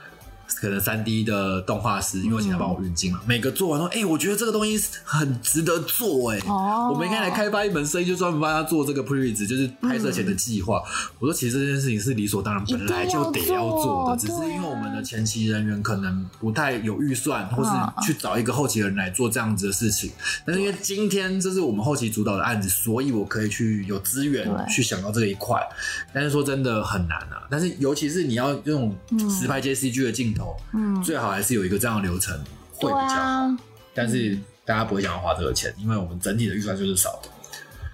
[0.60, 10.82] 可能三 D 的动画师，因为我请他帮我运镜嘛，每个做完说，哎、我觉得这个东西很值得做、哎、哦，我们应该来开发一门生意，就专门帮他做这个 p r e s 就是拍摄前的计划。
[11.18, 17.70] 我说，其实这件事情是理所当然，本来就得要做的，只是因为我们的前期人员可能不太有预算，或是
[18.06, 20.10] 去找一个后期的人来做这样子的事情。
[20.44, 25.60] 但是因为今天这是我们后期主导的案子，所以我可以去有资源去想到这一块。
[26.12, 28.94] 但是说真的很难啊，但是尤其是你要用
[29.30, 32.36] 实拍接 CG 的镜头，嗯，最好还是有一个这样的流程
[32.72, 33.20] 会比较好。
[33.20, 33.58] 啊。
[33.94, 37.28] 但是大家不会想要花这个钱，因为我们整体的预算就是少的。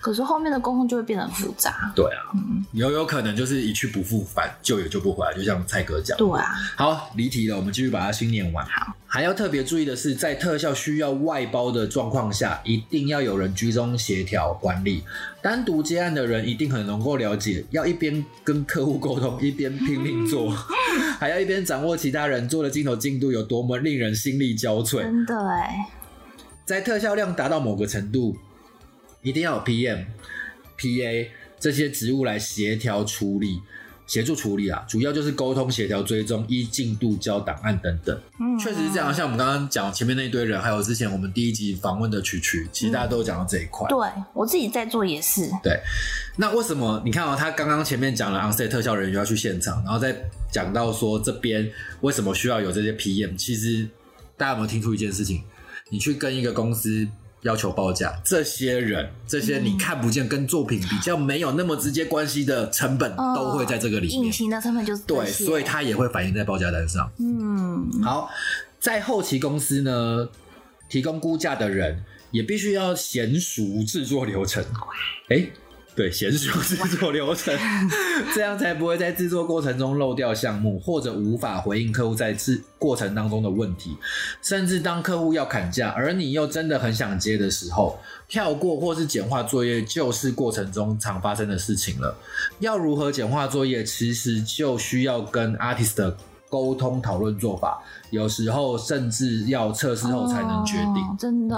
[0.01, 1.93] 可是后面的沟通就会变得很复杂。
[1.95, 6.17] 对啊，嗯，有有可能就是一去不复返，救也救不回来，就像蔡哥讲。
[6.17, 8.65] 对啊，好，离题了，我们继续把它新念完。
[8.65, 15.05] 好，还要特别注意的是，在特效需要外包的状况下，一定要有人居中协调管理。
[15.43, 20.51] 单独接案的人一定很能够了解，要一边跟客户沟通，一边拼命做，
[21.21, 25.03] 还要一边掌握其他人做的镜头进度有多么令人心力交瘁。
[25.03, 25.87] 真的哎，
[26.65, 28.37] 在特效量达到某个程度，
[29.23, 30.07] 一定要有 PM、
[30.79, 33.61] PA 这些职务来协调处理、
[34.07, 38.19] 协助处理啊，主要就是沟通、协调、追踪、依进度交档案等等。
[38.41, 43.87] 嗯，确实是这样，像我们刚刚讲前面那一堆人，还有之前我们第一集访问的曲曲，其实大家都有讲到这一块。
[43.89, 43.99] 对
[44.33, 45.79] 我自己在做也是，对
[46.37, 50.17] 那为什么你看哦，他刚刚前面讲了 set 特效人员要去现场，然后再
[50.51, 53.37] 讲到说这边为什么需要有这些 PM？
[53.37, 53.87] 其实
[54.37, 55.43] 大家有没有听出一件事情？
[55.91, 57.07] 你去跟一个公司
[57.43, 64.33] 要求报价，这些人，这些你看不见跟作品比较没有那么直接关系的成本，哦都会在这个里面隐。
[64.33, 67.11] 形的成本就是这对，所以它也会反映在报价单上。
[67.19, 68.29] 嗯好，
[68.79, 70.29] 在后期公司呢，
[70.89, 74.63] 提供估价的人也必须要娴熟制作流程。
[75.31, 75.47] 哎、
[75.95, 77.55] 对，娴熟制作流程，
[78.35, 83.97] 这样才不会在制作过程中漏掉项目，或者无法回应客户在制过程当中的问题。
[84.41, 92.17] 甚至当客户要砍价，而你又真的很想接的时候，跳过或是简化作业，就是过程中常发生的事情了。
[92.61, 96.15] 要如何简化作业，其实就需要跟 artist
[96.51, 97.81] 沟通讨论做法，
[98.11, 100.97] 有时候甚至要测试后才能决定。
[100.97, 101.57] 哦真的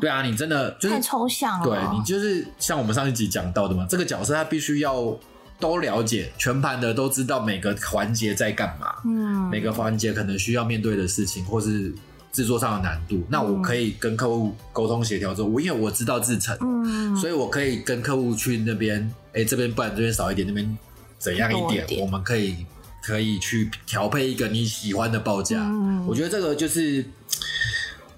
[0.00, 1.64] 对啊，你真的就是太抽象了。
[1.64, 5.16] 对你就是像我们上一集讲到的嘛，这个角色他必须要
[5.58, 11.94] 都了解，全盘的都知道每个环节在干嘛，嗯每个环节可能需要面对的事情，或是
[12.32, 13.22] 制作上的难度。
[13.30, 20.78] 那我可以跟客户沟通协调之后，我因为我知道制程，嗯所以我可以跟客户去那边，哎、这边不然这边少一点，那边
[21.18, 22.66] 怎样一点我们可以
[23.04, 25.60] 可以去调配一个你喜欢的报价。
[25.60, 27.04] 嗯我觉得这个就是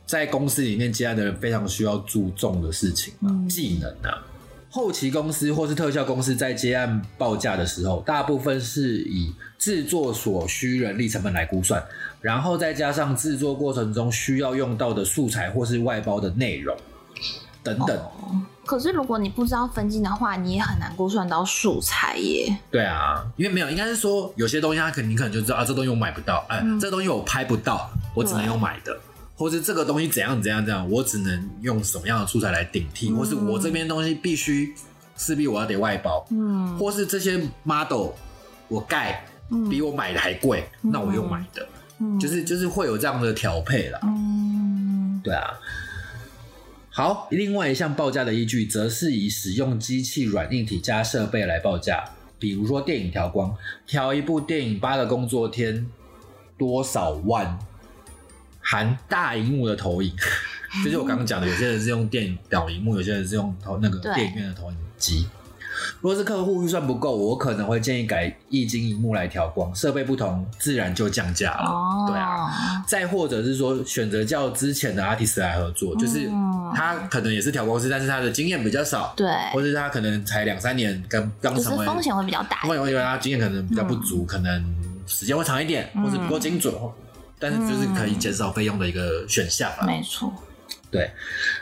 [0.06, 4.22] 在公司里面接案的人非常需要注重的事情嘛，嗯技能啊。
[4.68, 11.82] 后期公司或是特效公司在接案报价的时候，大部分是以制作所需人力成本来估算，
[12.20, 16.76] 然后再加上制作过程中需要用到的素材或是外包的内容
[17.66, 17.98] 等等。
[18.64, 22.56] 可是如果你不知道分镜的话，你也很难估算到素材耶。
[22.68, 26.80] 对啊，因为没有，应该是说有些东西它可能你可能就知道啊，这东西我买不到，哎、嗯。
[26.80, 28.98] 这东西我拍不到，我只能用买的，
[29.36, 33.16] 或是这个东西怎样怎样怎样，我只能用什么样的素材来顶替，嗯。
[33.16, 34.74] 或是我这边东西必须
[35.16, 36.76] 势必我要得外包，嗯。
[36.76, 38.08] 或是这些 model
[38.66, 39.68] 我盖嗯。
[39.68, 41.64] 比我买的还贵，那我用买的，
[42.00, 42.18] 嗯。
[42.18, 44.00] 就是就是会有这样的调配啦。
[44.02, 45.20] 嗯。
[45.22, 45.54] 对啊。
[46.96, 52.02] 好，另外一项报价的依据，则是以使用机器软硬体加设备来报价。
[52.38, 53.54] 比如说电影调光，
[53.86, 55.86] 调一部电影八个工作天
[56.56, 57.58] 多少万，
[58.62, 60.10] 含大荧幕的投影，
[60.82, 65.26] 就是我刚刚讲的，有些人是用电影导荧幕，有些人是用投那个电影院的投影机。
[66.00, 71.70] 如果是客户预算不够，我可能会建议改液晶荧幕来调光，设备不同，自然就降价了。
[71.70, 82.60] 哦，对啊，再或者是说选择较之前的 artist 来合作，就是嗯他可能也是调光师，但是他的经验比较少，对，或者是他可能才两三年刚刚就是成为，风险会比较大。
[82.64, 84.64] 因为因为他经验可能比较不足，可能
[85.06, 86.74] 时间会长一点，嗯或者不够精准，
[87.38, 89.86] 但是就是可以减少费用的一个选项啊。
[89.86, 90.32] 没错，
[90.90, 91.10] 对，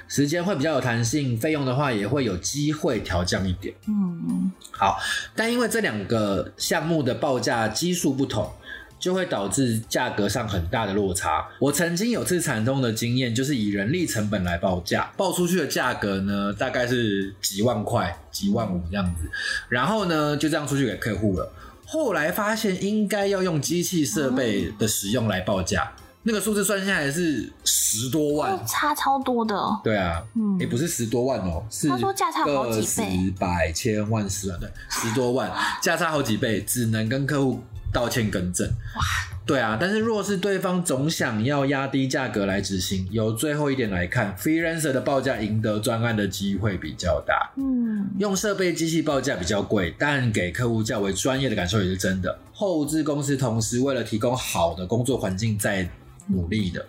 [0.07, 3.75] 时间会比较有弹性，费用的话也会有机会调降一点。
[3.89, 4.99] 嗯好，
[5.35, 8.51] 但因为这两个项目的报价基数不同，
[8.99, 11.49] 就会导致价格上很大的落差。
[11.59, 19.29] 我曾经有次惨痛的经验，就是以人力成本来报价，报出去的价格呢，大概是几万块、几万五这样子，
[19.69, 21.53] 然后呢，就这样出去给客户了。
[21.87, 25.93] 后来发现应该要用机器设备的使用来报价，
[26.27, 28.61] 那个数字算下来是十多万哦，。
[28.67, 29.55] 差超多的。
[29.85, 35.53] 对啊，嗯也不是十多万哦，是他说价差好几倍十百千万十万，对，十多万，
[35.83, 37.61] 价差好几倍，只能跟客户
[37.93, 38.67] 道歉更正。
[38.67, 39.03] 哇，
[39.47, 47.53] 对啊，但是若是对方总想要压低价格来执行，由最后一点来看，freelancer 的报价赢得专案的机会比较大。
[47.57, 52.39] 嗯用设备机器报价比较贵，但给客户较为专业的感受也是真的。
[52.53, 55.89] 后置公司同时为了提供好的工作环境在
[56.27, 56.85] 努力的，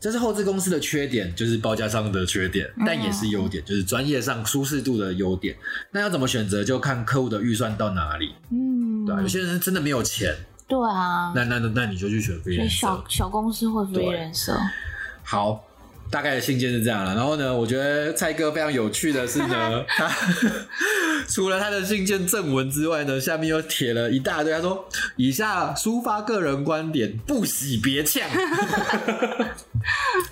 [0.00, 5.56] 这是后置公司的缺点，就是报价上的缺点，但也是优点，就是专业上舒适度的优点。
[5.92, 10.34] 那要怎么选择，就看客户的预算到哪里，嗯，对吧、有些人真的没有钱，
[10.66, 13.04] 对啊，那那那那你就去选所以 freelancer 小。
[13.08, 14.54] 小公司或非人设。
[15.22, 15.64] 好，
[16.14, 17.12] 大概的信件是这样了。
[17.12, 20.08] 然后呢，我觉得蔡哥非常有趣的是呢， 他
[21.26, 24.52] 除了他的信件正文之外呢，下面又贴了一大堆。
[24.52, 28.22] 他说：“以下抒发个人观点，不喜别呛。”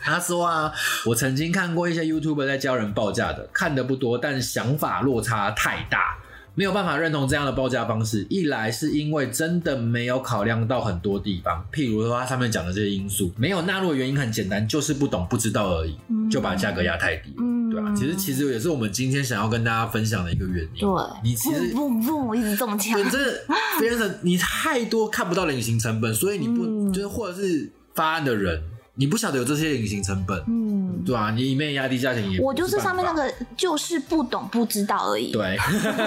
[0.00, 0.72] 他说啊，
[1.06, 6.16] 我曾经看过一些 YouTube 在教人报价的，看的不多，但想法落差太大。
[6.54, 16.30] 没有办法认同这样的报价方式，一来是因为真的没有考量到很多地方，譬如说它上面讲的这些因素，没有纳入的原因很简单，就是不懂不知道而已，嗯。
[16.30, 17.62] 就把价格压太低，嗯。
[17.72, 20.80] 对吧、其实其实也是我们今天想要跟大家分享的一个原因。
[20.80, 20.90] 对，
[21.24, 23.10] 你其实不不不，一直中枪对，。
[23.10, 23.44] 真的，
[23.80, 28.62] 别人你太多看不到的隐形成本，所以你不、嗯就是或者是发案的人，
[28.94, 35.32] 你不晓得有这些隐形成本，嗯，对啊、你里面压低价钱也我就是上面那个，就是不懂不知道而已。
[35.32, 35.56] 对，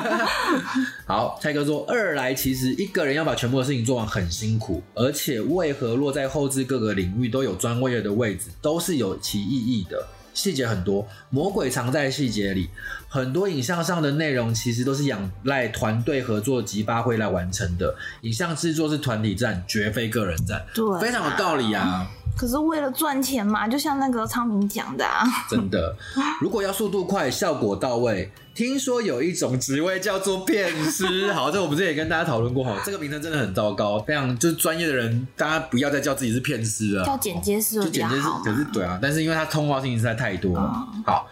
[1.05, 10.07] 好，蔡哥说，二来其实一个人要把全部的事情做完很辛苦，而且为何落在后置各个领域都有专位的位置，都是有其意义的。
[10.33, 12.69] 细节很多，魔鬼藏在细节里。
[13.07, 17.95] 很多影像上的内容其实都是仰赖团队合作及发挥来完成的。
[18.23, 22.05] 影像制作是团体战，绝非个人战，对非常有道理啊。
[22.37, 25.95] 可是为了赚钱嘛，就像那个昌明讲的啊， 真的，
[26.41, 31.31] 如果要速度快、效果到位，听说有一种职位叫做片师。
[31.33, 40.87] 好，这我们之前也跟大家讨论过，哈，这个名称真的很糟糕，非常就是专业的人，大家不要再叫自己是片师了，叫剪接师就简直是较好，可是对啊，但是因为他通话性实在太多了。
[40.93, 41.27] 嗯好，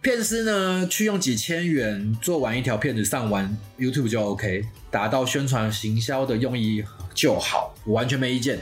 [0.00, 6.84] 片师呢，去用几千元做完一条片子上完 YouTube 就 OK，达到宣传行销的用意
[7.14, 8.58] 就好，我完全没意见。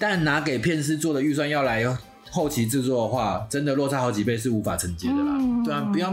[0.00, 1.84] 但拿给片师做的预算要来
[2.30, 5.36] 后期制作的话，真的落差好几倍是无法承接的啦。
[5.38, 6.10] 嗯对啊，不要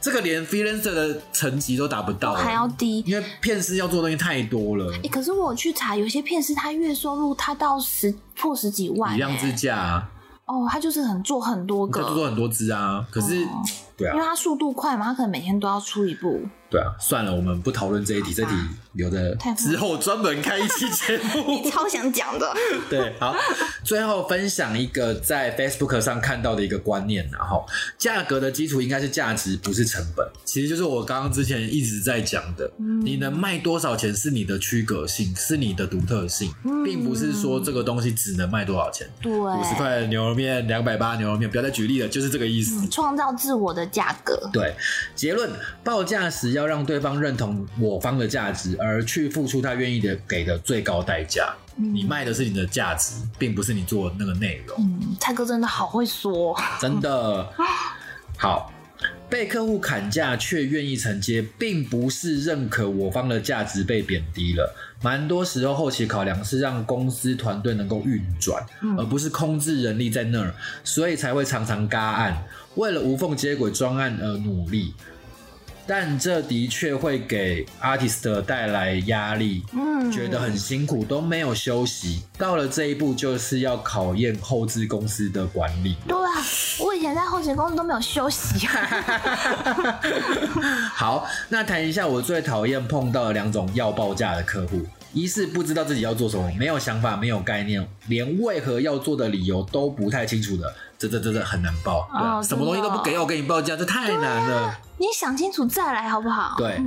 [0.00, 3.02] 这个连 freelancer 的层级都达不到，还要低。
[3.04, 10.10] 因为片师要做的东西太多了，欸可是我去查，有些片师他月收入他到十破十几万、以量价、啊，
[10.46, 13.42] 哦，他就是很做很多个，他做很多支啊，可是。
[13.44, 13.64] 哦
[13.98, 16.40] 对啊因为，他速度快嘛，他可能每天都要出一部。
[16.70, 18.50] 对啊，算了，我们不讨论这一题，这题
[18.92, 21.42] 留着太之后专门开一期节目。
[21.48, 22.54] 你超想讲的，
[22.90, 23.34] 对，好，
[23.82, 27.64] 最后分享一个在 Facebook 上看到的一个观念，然后
[27.96, 30.28] 价格的基础应该是价值，不是成本。
[30.44, 32.70] 其实就是我刚刚之前一直在讲的，
[33.02, 36.52] 你能卖多少钱是你的区隔性，是你的独特性，
[36.84, 39.08] 并不是说这个东西只能卖多少钱。
[39.22, 42.86] 对，五十块牛肉面，两百八牛肉面，不要再举例了，就是这个意思。
[42.88, 44.48] 创造自我的价格。
[44.52, 44.74] 对，
[45.14, 45.50] 结论
[45.82, 51.54] 报价时要让对方认同我方的价值，而去付出他愿意的给的最高代价。
[51.74, 54.76] 你卖的是你的价值，并不是你做的那个内容。
[54.80, 57.46] 嗯，蔡哥真的好会说，真的
[58.36, 58.72] 好。
[59.30, 64.74] 被客户砍价却愿意承接，并不是认可我方的价值被贬低了。
[65.02, 68.64] 蛮多时候后期考量是让公司团队能够运转，
[68.96, 72.42] 而不是空置人力在那儿，所以才会常常嘎案，
[72.78, 74.94] 为了无缝接轨专案而努力。
[75.90, 82.22] 但这的确会给 artist 带来压力，嗯，觉得很辛苦，都没有休息。
[82.36, 85.96] 到了这一步，就是要考验后置公司的管理。
[86.06, 86.44] 对啊，
[86.78, 88.66] 我以前在后勤公司都没有休息，
[90.92, 94.82] 好，那谈一下我最讨厌碰到的两种要报价的客户。
[95.14, 102.08] 一是不知道自己要做什么，没有想法，没有概念，连为何要做的理由都不太清楚的，这这这这很难报。
[102.12, 104.78] 对啊哦什么东西都不给，真的要给你报价，这太难了。
[104.98, 106.54] 你想清楚再来好不好？
[106.58, 106.80] 对。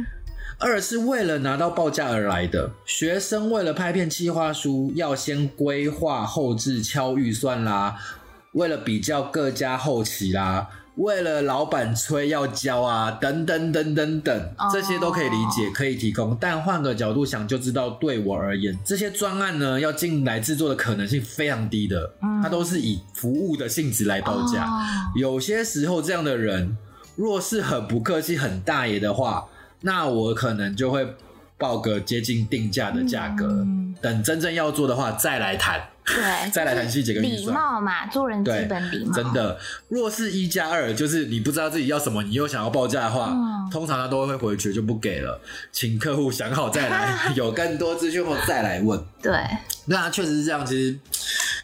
[0.63, 7.95] 二是为了拿到报价而来的学生，为了拍片计划书，要先规划后置、敲预算啦；
[8.51, 14.69] 为了比较各家后期啦；为了老板催要交啊，等等等等等，哦。
[14.71, 16.37] 这些都可以理解，可以提供。
[16.39, 22.13] 但换个角度想，就知道对我而言，这些专案呢，要进来制作的可能性非常低的，
[22.43, 24.65] 它都是以服务的性质来报价。
[24.65, 24.81] 哦。
[25.15, 26.77] 有些时候，这样的人
[27.15, 29.45] 若是很不客气、很大爷的话，
[29.81, 31.15] 那我可能就会
[31.61, 33.95] 报个接近定价的价格，嗯。
[34.01, 36.15] 等真正要做的话再来谈，对，
[36.49, 37.45] 再来谈细节跟预礼。
[37.45, 39.59] 貌嘛，做人基本礼貌，真的，
[39.89, 43.69] 若是一加二，就是你不知道自己要什么，你又想要报价的话，嗯。
[43.69, 45.39] 通常他都会回绝就不给了，
[45.71, 48.99] 请客户想好再来， 有更多资讯后再来问。
[49.21, 49.39] 对，
[49.85, 50.97] 那确实是这样，其实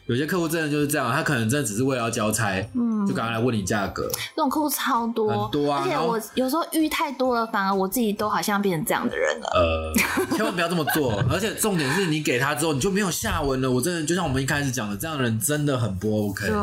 [0.07, 4.09] 有些客户真的就是这样，他可能真的只是为了要交差，嗯就赶快来问你价格。
[4.35, 9.47] 这种客户超多，很多啊而且我有时候遇太多了，反而我自己都好像变成这样的人了。
[9.53, 9.93] 呃，
[10.35, 13.69] 千万不要这么做， 而且重点是你给他之后，你就没有下文了。
[13.69, 16.47] 我真的就像我们一开始讲的，这样的人真的很不 OK。
[16.47, 16.55] 对，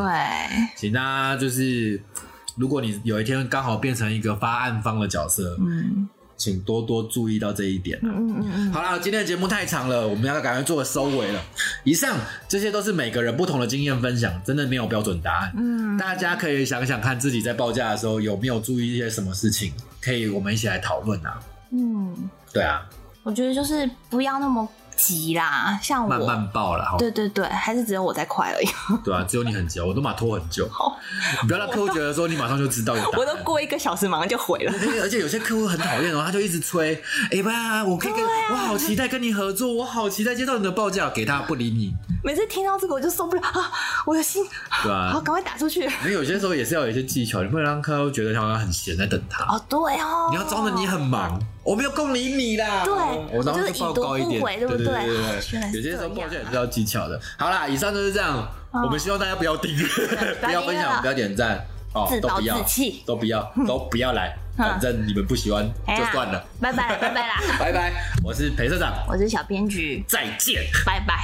[0.75, 2.01] 请大家就是，
[2.57, 7.99] 如果你有一天刚好变成一个发案方的角色，嗯请多多注意到这一点。
[8.03, 11.41] 嗯嗯嗯嗯，好啦，今天的节目太长了，我们要赶快做个收尾了。
[11.83, 12.17] 以上
[12.47, 15.53] 这些都是每个人不同的经验分享，真的没有标准答案。
[15.57, 21.39] 嗯，大家可以想想看自己在报价的时候有没有注意一些什么事情，可以我们一起来讨论啊。
[21.71, 22.87] 嗯，对啊，
[23.23, 28.67] 我觉得就是不要那么急啦，像我，慢慢报了，好对对对，还是只有我在快而已，
[29.03, 30.67] 对啊，只有你很急，我都马拖很久。
[30.69, 30.97] 好。
[31.41, 33.03] 你不要让客户觉得说你马上就知道有。
[33.17, 34.73] 我都过一个小时马上就回了。
[35.01, 38.21] 而且有些客户很讨厌哦，他就一直催，哎、爸，我可以跟、
[38.51, 41.93] 我好期待跟你合作，我好期待接到你的报价，给他不理你，
[42.23, 43.71] 每次听到这个我就受不了啊，
[44.05, 44.43] 我的心，
[44.83, 45.81] 对啊、好，赶快打出去。
[45.81, 52.83] 因为有些时候也是要有一些技巧，你不能让客户觉得他好像很闲在等他，哦，对哦，你要装的你很忙，我没有共理你啦。
[52.85, 52.93] 对
[53.33, 54.85] 我就是报高一对不对？
[54.85, 56.15] 对对有些时候这样。
[56.15, 57.19] 报价也是要技巧的。
[57.37, 59.85] 好啦，以上就是这样，我们希望大家不要订阅，
[60.41, 62.57] 不要分享，不要点赞，哦都不要，
[63.05, 66.45] 都不要， 都不要来，反正你们不喜欢就算了。
[66.61, 67.91] 拜拜，拜拜啦， 拜拜，
[68.23, 70.63] 我是裴社长，我是小编剧，再见。
[70.85, 71.15] 拜拜。